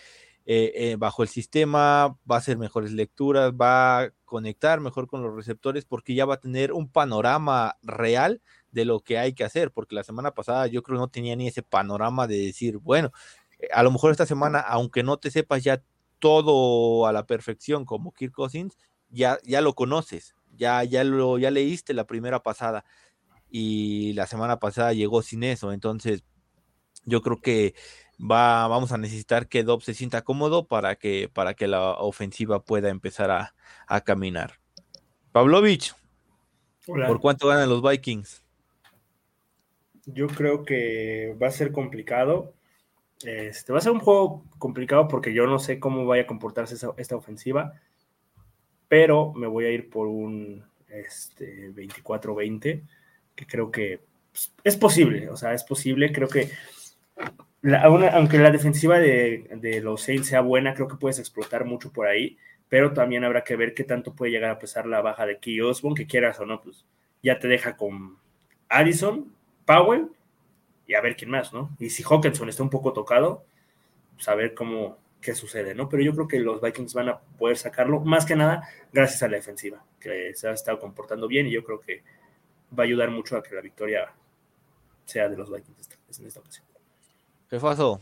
eh, 0.47 0.73
eh, 0.75 0.97
bajo 0.97 1.23
el 1.23 1.29
sistema, 1.29 2.19
va 2.29 2.37
a 2.37 2.39
hacer 2.39 2.59
mejores 2.59 2.93
lecturas, 2.93 3.53
va 3.53 4.01
a 4.01 4.11
conectar 4.25 4.81
mejor 4.81 5.07
con 5.07 5.23
los 5.23 5.35
receptores 5.35 5.85
porque 5.85 6.15
ya 6.15 6.25
va 6.25 6.35
a 6.35 6.41
tener 6.41 6.73
un 6.73 6.89
panorama 6.89 7.77
real 7.83 8.41
de 8.73 8.85
lo 8.85 9.01
que 9.01 9.19
hay 9.19 9.35
que 9.35 9.45
hacer, 9.45 9.71
porque 9.71 9.95
la 9.95 10.03
semana 10.03 10.33
pasada 10.33 10.67
yo 10.67 10.83
creo 10.83 10.99
no 10.99 11.09
tenía 11.09 11.37
ni 11.37 11.47
ese 11.47 11.63
panorama 11.63 12.27
de 12.27 12.39
decir, 12.39 12.79
bueno, 12.79 13.13
eh, 13.59 13.69
a 13.73 13.83
lo 13.83 13.91
mejor 13.93 14.11
esta 14.13 14.27
semana, 14.27 14.61
aunque 14.61 15.03
no 15.03 15.19
te 15.19 15.31
sepas 15.31 15.63
ya 15.63 15.83
todo 16.19 17.07
a 17.07 17.13
la 17.13 17.27
perfección 17.27 17.85
como 17.85 18.13
Kirk 18.13 18.33
Cousins, 18.33 18.77
ya, 19.11 19.39
ya 19.45 19.61
lo 19.61 19.75
conoces, 19.75 20.35
ya, 20.57 20.85
ya, 20.85 21.05
lo, 21.05 21.39
ya 21.39 21.51
leíste 21.51 21.95
la 21.95 22.07
primera 22.07 22.43
pasada 22.43 22.85
y 23.51 24.13
la 24.15 24.27
semana 24.27 24.59
pasada 24.59 24.93
llegó 24.93 25.23
sin 25.23 25.43
eso, 25.43 25.73
entonces 25.73 26.25
yo 27.05 27.23
creo 27.23 27.41
que 27.41 27.75
va, 28.21 28.69
vamos 28.69 28.93
a 28.93 28.99
necesitar 28.99 29.49
que 29.49 29.65
Dobbs 29.65 29.85
se 29.85 29.95
sienta 29.95 30.23
cómodo 30.23 30.67
para 30.67 30.97
que, 30.97 31.29
para 31.33 31.55
que 31.55 31.67
la 31.67 31.93
ofensiva 31.93 32.63
pueda 32.63 32.91
empezar 32.91 33.31
a, 33.31 33.55
a 33.87 34.03
caminar. 34.03 34.61
Pavlovich, 35.33 35.95
¿por 36.87 37.21
cuánto 37.21 37.49
ganan 37.49 37.69
los 37.69 37.83
Vikings? 37.83 38.43
Yo 40.07 40.27
creo 40.27 40.65
que 40.65 41.37
va 41.41 41.49
a 41.49 41.53
ser 41.53 41.73
complicado. 41.73 42.53
Este, 43.23 43.73
va 43.73 43.79
a 43.79 43.83
ser 43.83 43.93
un 43.93 44.01
juego 44.01 44.45
complicado 44.59 45.07
porque 45.07 45.35
yo 45.35 45.47
no 45.47 45.59
sé 45.59 45.79
cómo 45.79 46.07
vaya 46.07 46.23
a 46.23 46.27
comportarse 46.27 46.75
esta 46.97 47.17
ofensiva 47.17 47.75
pero 48.91 49.33
me 49.35 49.47
voy 49.47 49.67
a 49.67 49.71
ir 49.71 49.89
por 49.89 50.09
un 50.09 50.65
este, 50.89 51.73
24-20, 51.73 52.83
que 53.37 53.47
creo 53.47 53.71
que 53.71 54.01
pues, 54.33 54.53
es 54.65 54.77
posible, 54.77 55.31
o 55.31 55.37
sea, 55.37 55.55
es 55.55 55.63
posible, 55.63 56.11
creo 56.11 56.27
que 56.27 56.51
aunque 58.13 58.39
la 58.39 58.51
defensiva 58.51 58.99
de, 58.99 59.81
los 59.81 60.03
Saints 60.03 60.27
sea 60.27 60.41
buena, 60.41 60.75
creo 60.75 60.89
que 60.89 60.97
puedes 60.97 61.21
explotar 61.21 61.65
mucho 61.65 61.93
por 61.93 62.09
ahí, 62.09 62.37
pero 62.69 62.93
también 62.93 63.23
habrá 63.23 63.45
que 63.45 63.55
ver 63.55 63.75
qué 63.75 63.85
tanto 63.85 64.13
puede 64.13 64.33
llegar 64.33 64.51
a 64.51 64.59
pesar 64.59 64.87
la 64.87 65.03
baja 65.03 65.25
de 65.25 65.39
Key 65.39 65.61
Osborne, 65.61 65.97
que 65.97 66.09
quieras 66.09 66.41
o 66.41 66.47
no, 66.47 66.61
pues 66.61 66.85
ya 67.23 67.39
te 67.39 67.47
deja 67.47 67.77
con 67.77 68.17
Addison, 68.69 69.33
Powell 69.67 70.09
y 70.89 70.95
a 70.95 71.01
ver 71.01 71.15
quién 71.15 71.31
más, 71.31 71.53
¿no? 71.53 71.71
Y 71.79 71.91
si 71.91 72.03
Hawkinson 72.03 72.49
está 72.49 72.65
un 72.65 72.71
poco 72.71 72.93
tocado, 72.93 73.45
pues 74.17 74.27
a 74.27 74.35
ver 74.35 74.53
cómo, 74.53 74.99
qué 75.21 75.35
sucede, 75.35 75.75
¿no? 75.75 75.89
Pero 75.89 76.03
yo 76.03 76.13
creo 76.15 76.29
que 76.29 76.39
los 76.39 76.61
Vikings 76.61 76.95
van 76.95 77.11
a 77.11 77.19
poder 77.19 77.57
sacarlo, 77.57 78.01
más 78.01 78.25
que 78.25 78.37
nada 78.37 78.69
gracias 78.93 79.23
a 79.23 79.29
la 79.29 79.37
defensiva, 79.37 79.85
que 79.99 80.33
se 80.35 80.49
ha 80.49 80.53
estado 80.53 80.79
comportando 80.79 81.29
bien 81.29 81.47
y 81.47 81.53
yo 81.53 81.63
creo 81.63 81.81
que 81.81 82.03
va 82.79 82.85
a 82.85 82.87
ayudar 82.87 83.11
mucho 83.11 83.37
a 83.37 83.43
que 83.43 83.55
la 83.55 83.61
victoria 83.61 84.13
sea 85.05 85.29
de 85.29 85.37
los 85.37 85.51
Vikings 85.51 85.89
en 86.19 86.27
esta 86.27 86.41
ocasión. 86.41 86.67
¿Qué 87.49 87.59
pasó? 87.59 88.01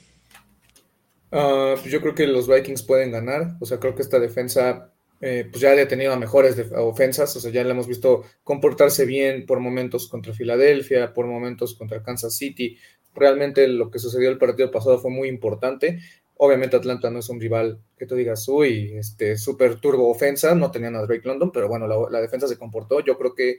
Pues 1.30 1.84
yo 1.84 2.00
creo 2.00 2.14
que 2.14 2.26
los 2.26 2.48
Vikings 2.48 2.82
pueden 2.82 3.12
ganar, 3.12 3.56
o 3.60 3.66
sea, 3.66 3.78
creo 3.78 3.94
que 3.94 4.02
esta 4.02 4.18
defensa 4.18 4.92
eh, 5.20 5.48
pues 5.50 5.60
ya 5.60 5.72
ha 5.72 5.88
tenido 5.88 6.16
mejores 6.16 6.56
ofensas, 6.76 7.34
o 7.34 7.40
sea, 7.40 7.50
ya 7.50 7.64
la 7.64 7.72
hemos 7.72 7.88
visto 7.88 8.24
comportarse 8.44 9.04
bien 9.04 9.46
por 9.46 9.60
momentos 9.60 10.08
contra 10.08 10.32
Filadelfia, 10.32 11.12
por 11.12 11.26
momentos 11.26 11.74
contra 11.74 12.02
Kansas 12.02 12.36
City. 12.36 12.78
Realmente 13.14 13.66
lo 13.66 13.90
que 13.90 13.98
sucedió 13.98 14.30
el 14.30 14.38
partido 14.38 14.70
pasado 14.70 14.98
fue 14.98 15.10
muy 15.10 15.28
importante 15.28 15.98
Obviamente 16.40 16.76
Atlanta 16.76 17.10
no 17.10 17.18
es 17.18 17.28
un 17.28 17.40
rival 17.40 17.80
que 17.98 18.06
tú 18.06 18.14
digas, 18.14 18.46
uy, 18.46 18.92
este, 18.96 19.36
súper 19.36 19.80
turbo 19.80 20.08
ofensa, 20.08 20.54
no 20.54 20.70
tenían 20.70 20.94
a 20.94 21.02
Drake 21.02 21.26
London, 21.26 21.50
pero 21.50 21.66
bueno, 21.66 21.88
la, 22.08 22.20
defensa 22.20 22.46
se 22.46 22.56
comportó. 22.56 23.00
Yo 23.00 23.18
creo 23.18 23.34
que 23.34 23.58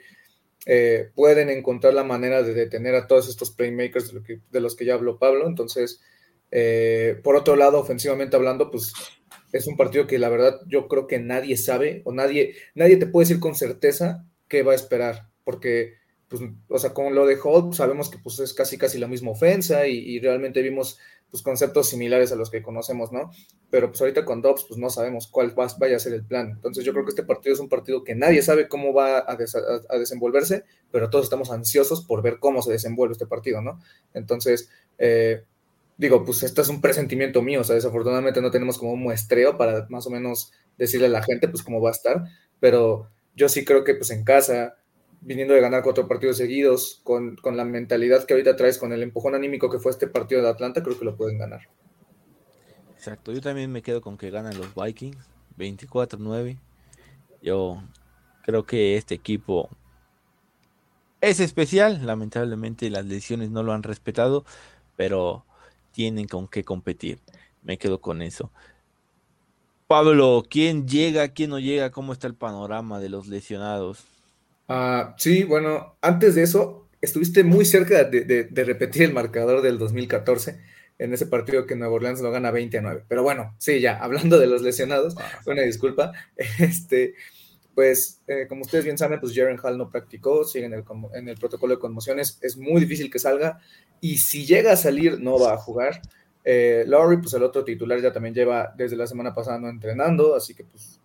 eh, 0.65 1.11
pueden 1.13 1.49
encontrar 1.49 1.93
la 1.93 2.05
manera 2.05 2.41
de 2.41 2.53
detener 2.53 2.95
a 2.95 3.05
todos 3.05 3.27
estos 3.27 3.51
playmakers 3.51 4.13
de, 4.49 4.59
los 4.61 4.77
que 4.77 4.85
ya 4.85 4.93
habló 4.93 5.19
Pablo. 5.19 5.45
Entonces, 5.45 5.99
eh, 6.51 7.19
por 7.21 7.35
otro 7.35 7.57
lado, 7.57 7.79
ofensivamente 7.79 8.37
hablando, 8.37 8.71
pues 8.71 8.93
es 9.51 9.67
un 9.67 9.75
partido 9.75 10.07
que 10.07 10.17
la 10.17 10.29
verdad 10.29 10.61
yo 10.65 10.87
creo 10.87 11.05
que 11.05 11.19
nadie 11.19 11.57
sabe 11.57 12.01
o 12.05 12.13
nadie, 12.13 12.55
nadie 12.75 12.95
te 12.95 13.07
puede 13.07 13.25
decir 13.27 13.41
con 13.41 13.55
certeza 13.55 14.25
qué 14.47 14.63
va 14.63 14.71
a 14.71 14.75
esperar, 14.75 15.27
porque 15.43 15.95
pues, 16.29 16.43
o 16.69 16.77
sea, 16.77 16.93
con 16.93 17.13
lo 17.13 17.25
de 17.25 17.37
Holt 17.43 17.73
sabemos 17.73 18.09
que 18.09 18.19
pues 18.19 18.39
es 18.39 18.53
casi 18.53 18.77
casi 18.77 18.99
la 18.99 19.07
misma 19.07 19.31
ofensa 19.31 19.87
y 19.87 20.19
realmente 20.19 20.61
vimos 20.61 20.99
pues, 21.31 21.43
conceptos 21.43 21.89
similares 21.89 22.31
a 22.31 22.35
los 22.35 22.49
que 22.49 22.61
conocemos, 22.61 23.11
¿no? 23.11 23.31
Pero 23.69 23.89
pues 23.89 24.01
ahorita 24.01 24.25
con 24.25 24.41
Dobbs, 24.41 24.65
pues 24.67 24.79
no 24.79 24.89
sabemos 24.89 25.27
cuál 25.27 25.57
va, 25.57 25.67
vaya 25.77 25.97
a 25.97 25.99
ser 25.99 26.13
el 26.13 26.23
plan. 26.23 26.51
Entonces 26.51 26.83
yo 26.83 26.91
creo 26.91 27.05
que 27.05 27.11
este 27.11 27.23
partido 27.23 27.53
es 27.53 27.59
un 27.59 27.69
partido 27.69 28.03
que 28.03 28.15
nadie 28.15 28.41
sabe 28.41 28.67
cómo 28.67 28.93
va 28.93 29.19
a, 29.19 29.37
desenvolverse, 29.97 30.63
pero 30.91 31.09
todos 31.09 31.25
estamos 31.25 31.51
ansiosos 31.51 32.03
por 32.03 32.21
ver 32.21 32.39
cómo 32.39 32.61
se 32.61 32.71
desenvuelve 32.71 33.13
este 33.13 33.27
partido, 33.27 33.61
¿no? 33.61 33.79
Entonces, 34.13 34.69
eh, 34.97 35.43
digo, 35.97 36.25
pues 36.25 36.43
esto 36.43 36.61
es 36.61 36.69
un 36.69 36.81
presentimiento 36.81 37.41
mío, 37.41 37.61
o 37.61 37.63
sea, 37.63 37.75
desafortunadamente 37.75 38.41
no 38.41 38.51
tenemos 38.51 38.77
como 38.77 38.93
un 38.93 39.03
muestreo 39.03 39.57
para 39.57 39.85
más 39.89 40.07
o 40.07 40.09
menos 40.09 40.51
decirle 40.77 41.07
a 41.07 41.09
la 41.11 41.21
gente, 41.21 41.47
pues 41.47 41.61
cómo 41.61 41.81
va 41.81 41.89
a 41.89 41.91
estar, 41.91 42.23
pero 42.59 43.09
yo 43.35 43.49
sí 43.49 43.65
creo 43.65 43.83
que 43.83 43.93
pues 43.95 44.09
en 44.09 44.23
casa, 44.23 44.77
viniendo 45.21 45.53
de 45.53 45.61
ganar 45.61 45.83
cuatro 45.83 46.07
partidos 46.07 46.37
seguidos, 46.37 47.01
con, 47.03 47.37
la 47.43 47.65
mentalidad 47.65 48.25
que 48.25 48.33
ahorita 48.33 48.55
traes, 48.55 48.77
con 48.77 48.93
el 48.93 49.03
empujón 49.03 49.35
anímico 49.35 49.69
que 49.69 49.79
fue 49.79 49.91
este 49.91 50.07
partido 50.07 50.41
de 50.41 50.49
Atlanta, 50.49 50.81
creo 50.83 50.97
que 50.97 51.05
lo 51.05 51.15
pueden 51.15 51.37
ganar. 51.37 51.61
Exacto, 52.95 53.31
yo 53.31 53.41
también 53.41 53.71
me 53.71 53.81
quedo 53.81 54.01
con 54.01 54.17
que 54.17 54.29
ganan 54.29 54.57
los 54.57 54.73
Vikings, 54.75 55.17
24-9. 55.57 56.57
Yo 57.41 57.81
creo 58.43 58.65
que 58.65 58.97
este 58.97 59.15
equipo 59.15 59.69
es 61.21 61.39
especial, 61.39 62.05
lamentablemente 62.05 62.89
las 62.89 63.05
lesiones 63.05 63.49
no 63.49 63.63
lo 63.63 63.73
han 63.73 63.83
respetado, 63.83 64.45
pero 64.95 65.45
tienen 65.91 66.27
con 66.27 66.47
qué 66.47 66.63
competir. 66.63 67.19
Me 67.61 67.77
quedo 67.77 67.99
con 67.99 68.21
eso. 68.21 68.51
Pablo, 69.87 70.43
¿quién 70.49 70.87
llega, 70.87 71.29
quién 71.29 71.49
no 71.49 71.59
llega? 71.59 71.91
¿Cómo 71.91 72.13
está 72.13 72.27
el 72.27 72.35
panorama 72.35 72.99
de 72.99 73.09
los 73.09 73.27
lesionados? 73.27 74.05
Ah, 74.71 75.15
sí, 75.17 75.43
bueno, 75.45 75.97
antes 75.99 76.35
de 76.35 76.43
eso, 76.43 76.87
estuviste 77.01 77.43
muy 77.43 77.65
cerca 77.65 78.03
de, 78.03 78.47
repetir 78.53 79.01
el 79.01 79.13
marcador 79.13 79.63
del 79.63 79.79
2014 79.79 80.59
en 80.99 81.11
ese 81.11 81.25
partido 81.25 81.65
que 81.65 81.75
Nueva 81.75 81.95
Orleans 81.95 82.21
lo 82.21 82.29
gana 82.29 82.51
20 82.51 82.77
a 82.77 82.81
9. 82.81 83.03
Pero 83.07 83.23
bueno, 83.23 83.55
sí, 83.57 83.79
ya, 83.79 83.97
hablando 83.97 84.37
de 84.37 84.45
los 84.45 84.61
lesionados, 84.61 85.15
una 85.47 85.63
disculpa, 85.63 86.11
este, 86.59 87.15
pues 87.73 88.21
eh, 88.27 88.45
como 88.47 88.61
ustedes 88.61 88.85
bien 88.85 88.99
saben, 88.99 89.19
pues 89.19 89.33
Jaren 89.33 89.57
Hall 89.63 89.75
no 89.75 89.89
practicó, 89.89 90.43
sigue 90.43 90.65
en 90.65 90.73
el, 90.73 90.83
en 91.15 91.29
el 91.29 91.37
protocolo 91.37 91.73
de 91.73 91.79
conmociones, 91.79 92.37
es 92.43 92.55
muy 92.55 92.79
difícil 92.79 93.09
que 93.09 93.17
salga 93.17 93.59
y 94.01 94.17
si 94.17 94.45
llega 94.45 94.73
a 94.73 94.77
salir 94.77 95.19
no 95.19 95.39
va 95.39 95.53
a 95.53 95.57
jugar. 95.57 95.99
Eh, 96.43 96.83
Laurie, 96.85 97.17
pues 97.17 97.33
el 97.33 97.41
otro 97.41 97.63
titular 97.63 97.99
ya 98.01 98.13
también 98.13 98.35
lleva 98.35 98.71
desde 98.77 98.95
la 98.95 99.07
semana 99.07 99.33
pasada 99.33 99.57
no 99.57 99.67
entrenando, 99.67 100.35
así 100.35 100.53
que 100.53 100.63
pues 100.63 100.99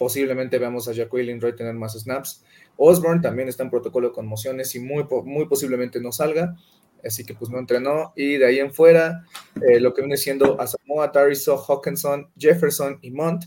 posiblemente 0.00 0.58
veamos 0.58 0.88
a 0.88 0.92
Jacqueline 0.92 1.42
Roy 1.42 1.54
tener 1.54 1.74
más 1.74 1.92
snaps. 1.92 2.42
Osborne 2.82 3.20
también 3.20 3.48
está 3.48 3.62
en 3.62 3.70
protocolo 3.70 4.08
de 4.08 4.14
conmociones 4.14 4.74
y 4.74 4.80
muy, 4.80 5.04
muy 5.24 5.46
posiblemente 5.46 6.00
no 6.00 6.12
salga, 6.12 6.56
así 7.04 7.24
que 7.24 7.34
pues 7.34 7.50
no 7.50 7.58
entrenó. 7.58 8.14
Y 8.16 8.38
de 8.38 8.46
ahí 8.46 8.58
en 8.58 8.72
fuera, 8.72 9.26
eh, 9.60 9.80
lo 9.80 9.92
que 9.92 10.00
viene 10.00 10.16
siendo 10.16 10.58
Asamoah, 10.58 11.12
Tariso, 11.12 11.58
Hawkinson, 11.58 12.30
Jefferson 12.38 12.98
y 13.02 13.10
Mont, 13.10 13.44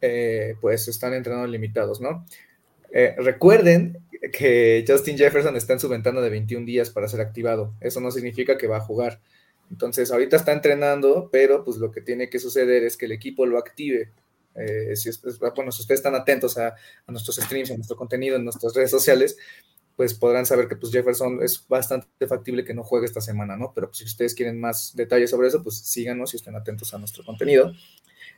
eh, 0.00 0.56
pues 0.60 0.88
están 0.88 1.14
entrenando 1.14 1.46
limitados, 1.46 2.00
¿no? 2.00 2.26
Eh, 2.92 3.14
recuerden 3.16 3.98
que 4.32 4.84
Justin 4.86 5.18
Jefferson 5.18 5.56
está 5.56 5.74
en 5.74 5.80
su 5.80 5.88
ventana 5.88 6.20
de 6.20 6.30
21 6.30 6.66
días 6.66 6.90
para 6.90 7.06
ser 7.06 7.20
activado. 7.20 7.74
Eso 7.80 8.00
no 8.00 8.10
significa 8.10 8.58
que 8.58 8.66
va 8.66 8.78
a 8.78 8.80
jugar. 8.80 9.20
Entonces, 9.70 10.10
ahorita 10.10 10.36
está 10.36 10.52
entrenando, 10.52 11.28
pero 11.30 11.64
pues 11.64 11.76
lo 11.76 11.92
que 11.92 12.00
tiene 12.00 12.28
que 12.28 12.40
suceder 12.40 12.82
es 12.82 12.96
que 12.96 13.06
el 13.06 13.12
equipo 13.12 13.46
lo 13.46 13.56
active. 13.56 14.10
Eh, 14.54 14.94
si 14.96 15.10
bueno, 15.56 15.72
si 15.72 15.82
ustedes 15.82 16.00
están 16.00 16.14
atentos 16.14 16.56
a, 16.58 16.74
nuestros 17.08 17.36
streams, 17.36 17.70
a 17.70 17.76
nuestro 17.76 17.96
contenido 17.96 18.36
en 18.36 18.44
nuestras 18.44 18.74
redes 18.74 18.90
sociales, 18.90 19.36
pues 19.96 20.14
podrán 20.14 20.46
saber 20.46 20.68
que 20.68 20.76
pues 20.76 20.92
Jefferson 20.92 21.42
es 21.42 21.66
bastante 21.68 22.26
factible 22.26 22.64
que 22.64 22.74
no 22.74 22.82
juegue 22.82 23.06
esta 23.06 23.20
semana, 23.20 23.56
¿no? 23.56 23.72
Pero 23.74 23.88
pues, 23.88 23.98
si 23.98 24.04
ustedes 24.04 24.34
quieren 24.34 24.58
más 24.58 24.94
detalles 24.96 25.30
sobre 25.30 25.48
eso, 25.48 25.62
pues 25.62 25.78
síganos 25.78 26.34
y 26.34 26.36
estén 26.36 26.56
atentos 26.56 26.92
a 26.94 26.98
nuestro 26.98 27.24
contenido. 27.24 27.72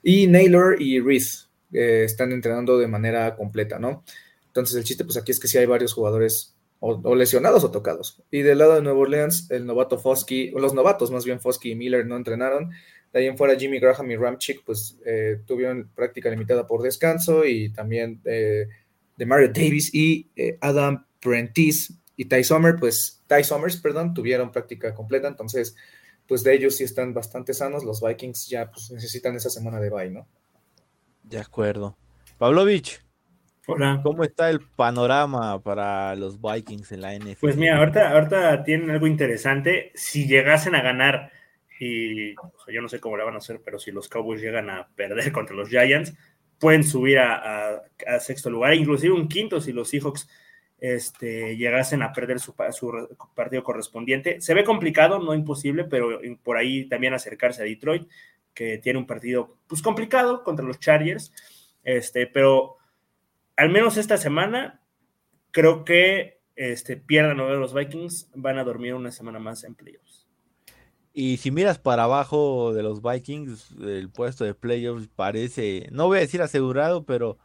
Y 0.03 0.27
Naylor 0.27 0.81
y 0.81 1.01
Reese 1.01 1.47
eh, 1.73 2.03
están 2.05 2.33
entrenando 2.33 2.79
de 2.79 2.87
manera 2.87 3.35
completa, 3.37 3.79
¿no? 3.79 4.05
Entonces 4.47 4.77
el 4.77 4.85
chiste 4.85 5.05
pues 5.05 5.17
aquí 5.17 5.33
es 5.33 5.41
que 5.41 5.49
sí 5.49 5.59
hay 5.59 5.67
varios 5.67 5.93
jugadores 5.93 6.57
o, 6.81 7.15
lesionados 7.15 7.65
o 7.65 7.71
tocados. 7.71 8.23
Y 8.31 8.43
del 8.43 8.59
lado 8.59 8.75
de 8.75 8.83
Nueva 8.83 9.01
Orleans, 9.01 9.51
el 9.51 9.67
novato 9.67 9.99
Fosky, 9.99 10.51
los 10.51 10.75
novatos 10.75 11.11
más 11.11 11.25
bien 11.25 11.41
Fosky 11.41 11.73
y 11.73 11.75
Miller 11.75 12.07
no 12.07 12.17
entrenaron. 12.17 12.71
De 13.17 13.23
ahí 13.23 13.29
en 13.29 13.39
fuera 13.39 13.59
Jimmy 13.59 13.79
Graham 13.79 14.11
y 14.11 14.17
Ramchick 14.17 14.63
pues 14.63 14.99
eh, 15.07 15.41
tuvieron 15.47 15.89
práctica 15.95 16.29
limitada 16.29 16.67
por 16.67 16.83
descanso 16.83 17.47
y 17.47 17.71
también 17.71 18.21
eh, 18.27 18.67
de 19.17 19.25
Mario 19.25 19.49
Davis 19.49 19.89
y 19.95 20.29
eh, 20.37 20.59
Adam 20.61 21.03
Prentice 21.19 21.95
y 22.15 22.27
Ty 22.27 22.45
Sommer, 22.45 22.77
pues 22.77 23.23
Ty 23.27 23.43
Summers, 23.43 23.79
perdón, 23.79 24.13
tuvieron 24.13 24.53
práctica 24.53 24.95
completa. 24.95 25.29
Entonces, 25.29 25.75
pues 26.29 26.43
de 26.45 26.57
ellos 26.57 26.77
sí 26.77 26.85
están 26.85 27.15
bastante 27.15 27.55
sanos. 27.55 27.85
Los 27.85 28.03
Vikings 28.03 28.49
ya 28.49 28.71
pues 28.71 28.91
necesitan 28.91 29.35
esa 29.35 29.49
semana 29.49 29.81
de 29.81 29.89
bye, 29.89 30.11
¿no? 30.11 30.27
De 31.23 31.39
acuerdo. 31.39 31.97
Pavlovich. 32.37 33.01
Hola. 33.67 34.01
¿Cómo 34.03 34.25
está 34.25 34.51
el 34.51 34.61
panorama 34.61 35.59
para 35.63 36.15
los 36.17 36.39
Vikings 36.39 36.93
en 36.93 37.01
la 37.01 37.15
NFL? 37.15 37.41
Pues 37.41 37.57
mira, 37.57 37.79
ahorita, 37.79 38.11
ahorita 38.11 38.63
tienen 38.63 38.91
algo 38.91 39.07
interesante. 39.07 39.91
Si 39.95 40.27
llegasen 40.27 40.75
a 40.75 40.83
ganar, 40.83 41.33
y 41.79 42.35
yo 42.35 42.83
no 42.83 42.89
sé 42.89 43.01
cómo 43.01 43.17
le 43.17 43.25
van 43.25 43.35
a 43.35 43.39
hacer, 43.39 43.61
pero 43.65 43.79
si 43.79 43.91
los 43.91 44.09
Cowboys 44.09 44.41
llegan 44.41 44.71
a 44.71 44.89
perder 44.95 45.31
contra 45.33 45.57
los 45.57 45.69
Giants, 45.69 46.15
pueden 46.59 46.85
subir 46.85 47.19
a, 47.19 47.83
sexto 48.21 48.51
lugar, 48.51 48.75
inclusive 48.75 49.13
un 49.13 49.29
quinto 49.29 49.61
si 49.61 49.73
los 49.73 49.91
Seahawks 49.91 50.29
este, 50.79 51.57
llegasen 51.57 52.03
a 52.03 52.13
perder 52.13 52.41
su, 52.41 52.55
su, 52.73 53.17
partido 53.35 53.63
correspondiente. 53.63 54.41
Se 54.41 54.55
ve 54.55 54.65
complicado, 54.65 55.19
no 55.19 55.35
imposible, 55.35 55.85
pero 55.85 56.21
por 56.43 56.57
ahí 56.57 56.89
también 56.89 57.15
acercarse 57.15 57.63
a 57.63 57.67
Detroit, 57.67 58.09
que 58.55 58.79
tiene 58.79 58.99
un 58.99 59.07
partido 59.07 59.59
pues 59.67 59.83
complicado 59.83 60.43
contra 60.43 60.65
los 60.65 60.81
Chargers, 60.81 61.33
este, 61.85 62.27
pero 62.27 62.77
al 63.57 63.71
menos 63.71 63.97
esta 63.97 64.17
semana, 64.17 64.81
creo 65.51 65.85
que 65.85 66.41
este, 66.57 66.97
pierdan 66.97 67.41
o 67.41 67.55
los 67.55 67.75
Vikings, 67.75 68.31
van 68.35 68.59
a 68.59 68.65
dormir 68.65 68.95
una 68.95 69.11
semana 69.11 69.39
más 69.39 69.65
en 69.65 69.75
playoffs. 69.75 70.27
Y 71.19 71.39
si 71.39 71.51
miras 71.51 71.79
para 71.79 72.05
abajo 72.05 72.75
de 72.75 72.83
los 72.83 73.01
Vikings, 73.01 73.71
el 73.81 74.11
puesto 74.11 74.45
de 74.45 74.53
playoffs 74.53 75.09
parece, 75.09 75.89
no 75.91 76.09
voy 76.09 76.19
a 76.19 76.21
decir 76.21 76.43
asegurado, 76.43 77.07
pero 77.07 77.39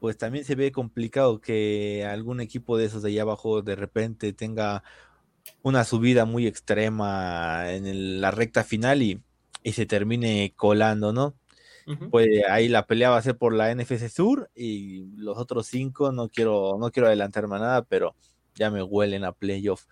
pues 0.00 0.18
también 0.18 0.44
se 0.44 0.56
ve 0.56 0.72
complicado 0.72 1.40
que 1.40 2.04
algún 2.04 2.40
equipo 2.40 2.76
de 2.76 2.86
esos 2.86 3.04
de 3.04 3.10
allá 3.10 3.22
abajo 3.22 3.62
de 3.62 3.76
repente 3.76 4.32
tenga 4.32 4.82
una 5.62 5.84
subida 5.84 6.24
muy 6.24 6.48
extrema 6.48 7.70
en 7.70 8.20
la 8.20 8.32
recta 8.32 8.64
final 8.64 9.00
y, 9.00 9.22
y 9.62 9.74
se 9.74 9.86
termine 9.86 10.52
colando, 10.56 11.12
¿no? 11.12 11.36
pues 12.10 12.28
ahí 12.50 12.66
la 12.68 12.88
pelea 12.88 13.10
va 13.10 13.18
a 13.18 13.22
ser 13.22 13.38
por 13.38 13.54
la 13.54 13.72
NFC 13.72 14.08
Sur 14.08 14.50
y 14.56 15.06
los 15.16 15.38
otros 15.38 15.68
cinco 15.68 16.10
no 16.10 16.28
quiero, 16.28 16.76
no 16.80 16.90
quiero 16.90 17.06
adelantarme 17.06 17.60
nada, 17.60 17.82
pero 17.82 18.16
ya 18.56 18.72
me 18.72 18.82
huelen 18.82 19.24
a 19.24 19.30
playoff. 19.30 19.86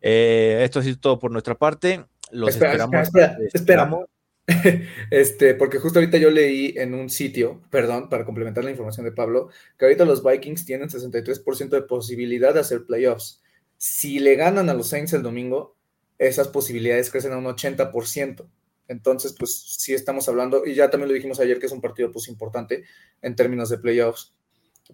Eh, 0.00 0.62
esto 0.64 0.80
es 0.80 0.98
todo 0.98 1.18
por 1.18 1.30
nuestra 1.30 1.54
parte. 1.54 2.06
Los 2.32 2.50
esperamos. 2.50 3.08
esperamos. 3.52 4.04
Este, 5.10 5.54
porque 5.54 5.78
justo 5.78 6.00
ahorita 6.00 6.18
yo 6.18 6.30
leí 6.30 6.74
en 6.76 6.94
un 6.94 7.08
sitio, 7.08 7.60
perdón, 7.70 8.08
para 8.08 8.24
complementar 8.24 8.64
la 8.64 8.70
información 8.70 9.04
de 9.04 9.12
Pablo, 9.12 9.50
que 9.78 9.84
ahorita 9.84 10.04
los 10.04 10.24
Vikings 10.24 10.64
tienen 10.64 10.88
63% 10.88 11.68
de 11.68 11.82
posibilidad 11.82 12.52
de 12.52 12.60
hacer 12.60 12.84
playoffs. 12.84 13.42
Si 13.76 14.18
le 14.18 14.34
ganan 14.34 14.68
a 14.68 14.74
los 14.74 14.88
Saints 14.88 15.12
el 15.12 15.22
domingo, 15.22 15.76
esas 16.18 16.48
posibilidades 16.48 17.10
crecen 17.10 17.32
a 17.32 17.38
un 17.38 17.44
80%. 17.44 18.46
Entonces, 18.88 19.34
pues 19.38 19.76
sí 19.78 19.94
estamos 19.94 20.28
hablando, 20.28 20.66
y 20.66 20.74
ya 20.74 20.90
también 20.90 21.08
lo 21.08 21.14
dijimos 21.14 21.38
ayer 21.38 21.60
que 21.60 21.66
es 21.66 21.72
un 21.72 21.80
partido 21.80 22.10
pues 22.10 22.28
importante 22.28 22.84
en 23.22 23.36
términos 23.36 23.68
de 23.70 23.78
playoffs 23.78 24.34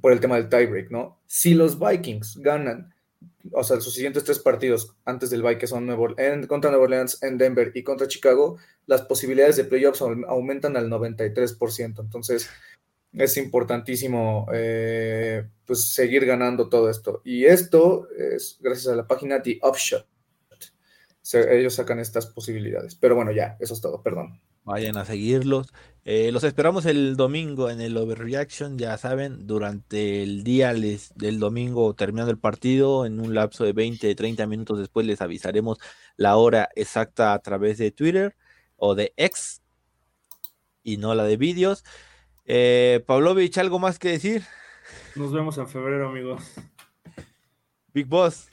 por 0.02 0.12
el 0.12 0.20
tema 0.20 0.36
del 0.36 0.50
tiebreak, 0.50 0.90
¿no? 0.90 1.18
Si 1.26 1.54
los 1.54 1.78
Vikings 1.78 2.36
ganan, 2.38 2.94
o 3.52 3.64
sea, 3.64 3.80
sus 3.80 3.94
siguientes 3.94 4.24
tres 4.24 4.38
partidos 4.38 4.94
antes 5.04 5.30
del 5.30 5.42
bye, 5.42 5.58
que 5.58 5.66
son 5.66 5.86
Nuevo, 5.86 6.18
en, 6.18 6.46
contra 6.46 6.70
Nueva 6.70 6.84
Orleans, 6.84 7.22
en 7.22 7.38
Denver 7.38 7.72
y 7.74 7.82
contra 7.82 8.08
Chicago, 8.08 8.58
las 8.86 9.02
posibilidades 9.02 9.56
de 9.56 9.64
playoffs 9.64 10.02
aumentan 10.02 10.76
al 10.76 10.90
93%. 10.90 12.00
Entonces, 12.00 12.48
es 13.12 13.36
importantísimo 13.36 14.46
eh, 14.52 15.48
pues 15.64 15.92
seguir 15.92 16.26
ganando 16.26 16.68
todo 16.68 16.90
esto. 16.90 17.22
Y 17.24 17.46
esto 17.46 18.08
es 18.16 18.58
gracias 18.60 18.92
a 18.92 18.96
la 18.96 19.06
página 19.06 19.42
The 19.42 19.60
Upshot 19.62 20.06
ellos 21.34 21.74
sacan 21.74 21.98
estas 21.98 22.26
posibilidades. 22.26 22.94
Pero 22.94 23.14
bueno, 23.16 23.32
ya, 23.32 23.56
eso 23.60 23.74
es 23.74 23.80
todo, 23.80 24.02
perdón. 24.02 24.40
Vayan 24.66 24.96
a 24.96 25.04
seguirlos. 25.04 25.72
Eh, 26.04 26.32
los 26.32 26.42
esperamos 26.42 26.86
el 26.86 27.16
domingo 27.16 27.70
en 27.70 27.80
el 27.80 27.96
Overreaction, 27.96 28.78
ya 28.78 28.98
saben, 28.98 29.46
durante 29.46 30.24
el 30.24 30.42
día 30.42 30.74
del 30.74 31.38
domingo 31.38 31.94
terminando 31.94 32.32
el 32.32 32.38
partido, 32.38 33.06
en 33.06 33.20
un 33.20 33.32
lapso 33.32 33.62
de 33.62 33.72
20, 33.72 34.12
30 34.12 34.44
minutos 34.48 34.80
después 34.80 35.06
les 35.06 35.22
avisaremos 35.22 35.78
la 36.16 36.36
hora 36.36 36.68
exacta 36.74 37.32
a 37.32 37.38
través 37.38 37.78
de 37.78 37.92
Twitter 37.92 38.36
o 38.76 38.96
de 38.96 39.14
X 39.16 39.62
y 40.82 40.96
no 40.96 41.14
la 41.14 41.22
de 41.22 41.36
vídeos. 41.36 41.84
Eh, 42.44 43.04
Pavlovich, 43.06 43.58
¿algo 43.58 43.78
más 43.78 44.00
que 44.00 44.10
decir? 44.10 44.42
Nos 45.14 45.32
vemos 45.32 45.58
en 45.58 45.68
febrero, 45.68 46.08
amigos. 46.08 46.42
Big 47.94 48.06
Boss. 48.06 48.48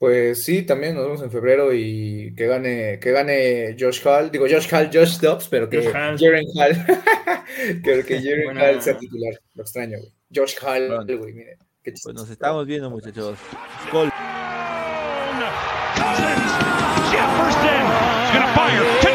Pues 0.00 0.44
sí, 0.46 0.62
también 0.62 0.94
nos 0.94 1.04
vemos 1.04 1.20
en 1.20 1.30
febrero 1.30 1.74
y 1.74 2.34
que 2.34 2.46
gane, 2.46 2.98
que 2.98 3.12
gane 3.12 3.76
Josh 3.78 4.00
Hall, 4.02 4.30
digo 4.30 4.46
Josh 4.50 4.66
Hall, 4.72 4.88
Josh 4.90 5.18
Dobbs, 5.18 5.46
pero 5.48 5.68
que 5.68 5.82
Jaren 5.82 6.46
Hall, 6.56 6.86
que, 7.84 8.02
que 8.04 8.22
Jaren 8.22 8.56
Hall 8.56 8.80
sea 8.80 8.96
titular, 8.96 9.38
lo 9.54 9.62
extraño, 9.62 9.98
güey. 9.98 10.10
Josh 10.34 10.56
Hall, 10.62 11.04
güey, 11.06 11.34
mire. 11.34 11.58
Pues 11.84 12.14
nos 12.14 12.30
estamos 12.30 12.64
viendo, 12.64 12.88
muchachos. 12.88 13.38
Gol. 13.92 14.10
Jefferson, 17.10 17.84
gonna 18.32 18.46
fire. 18.54 19.09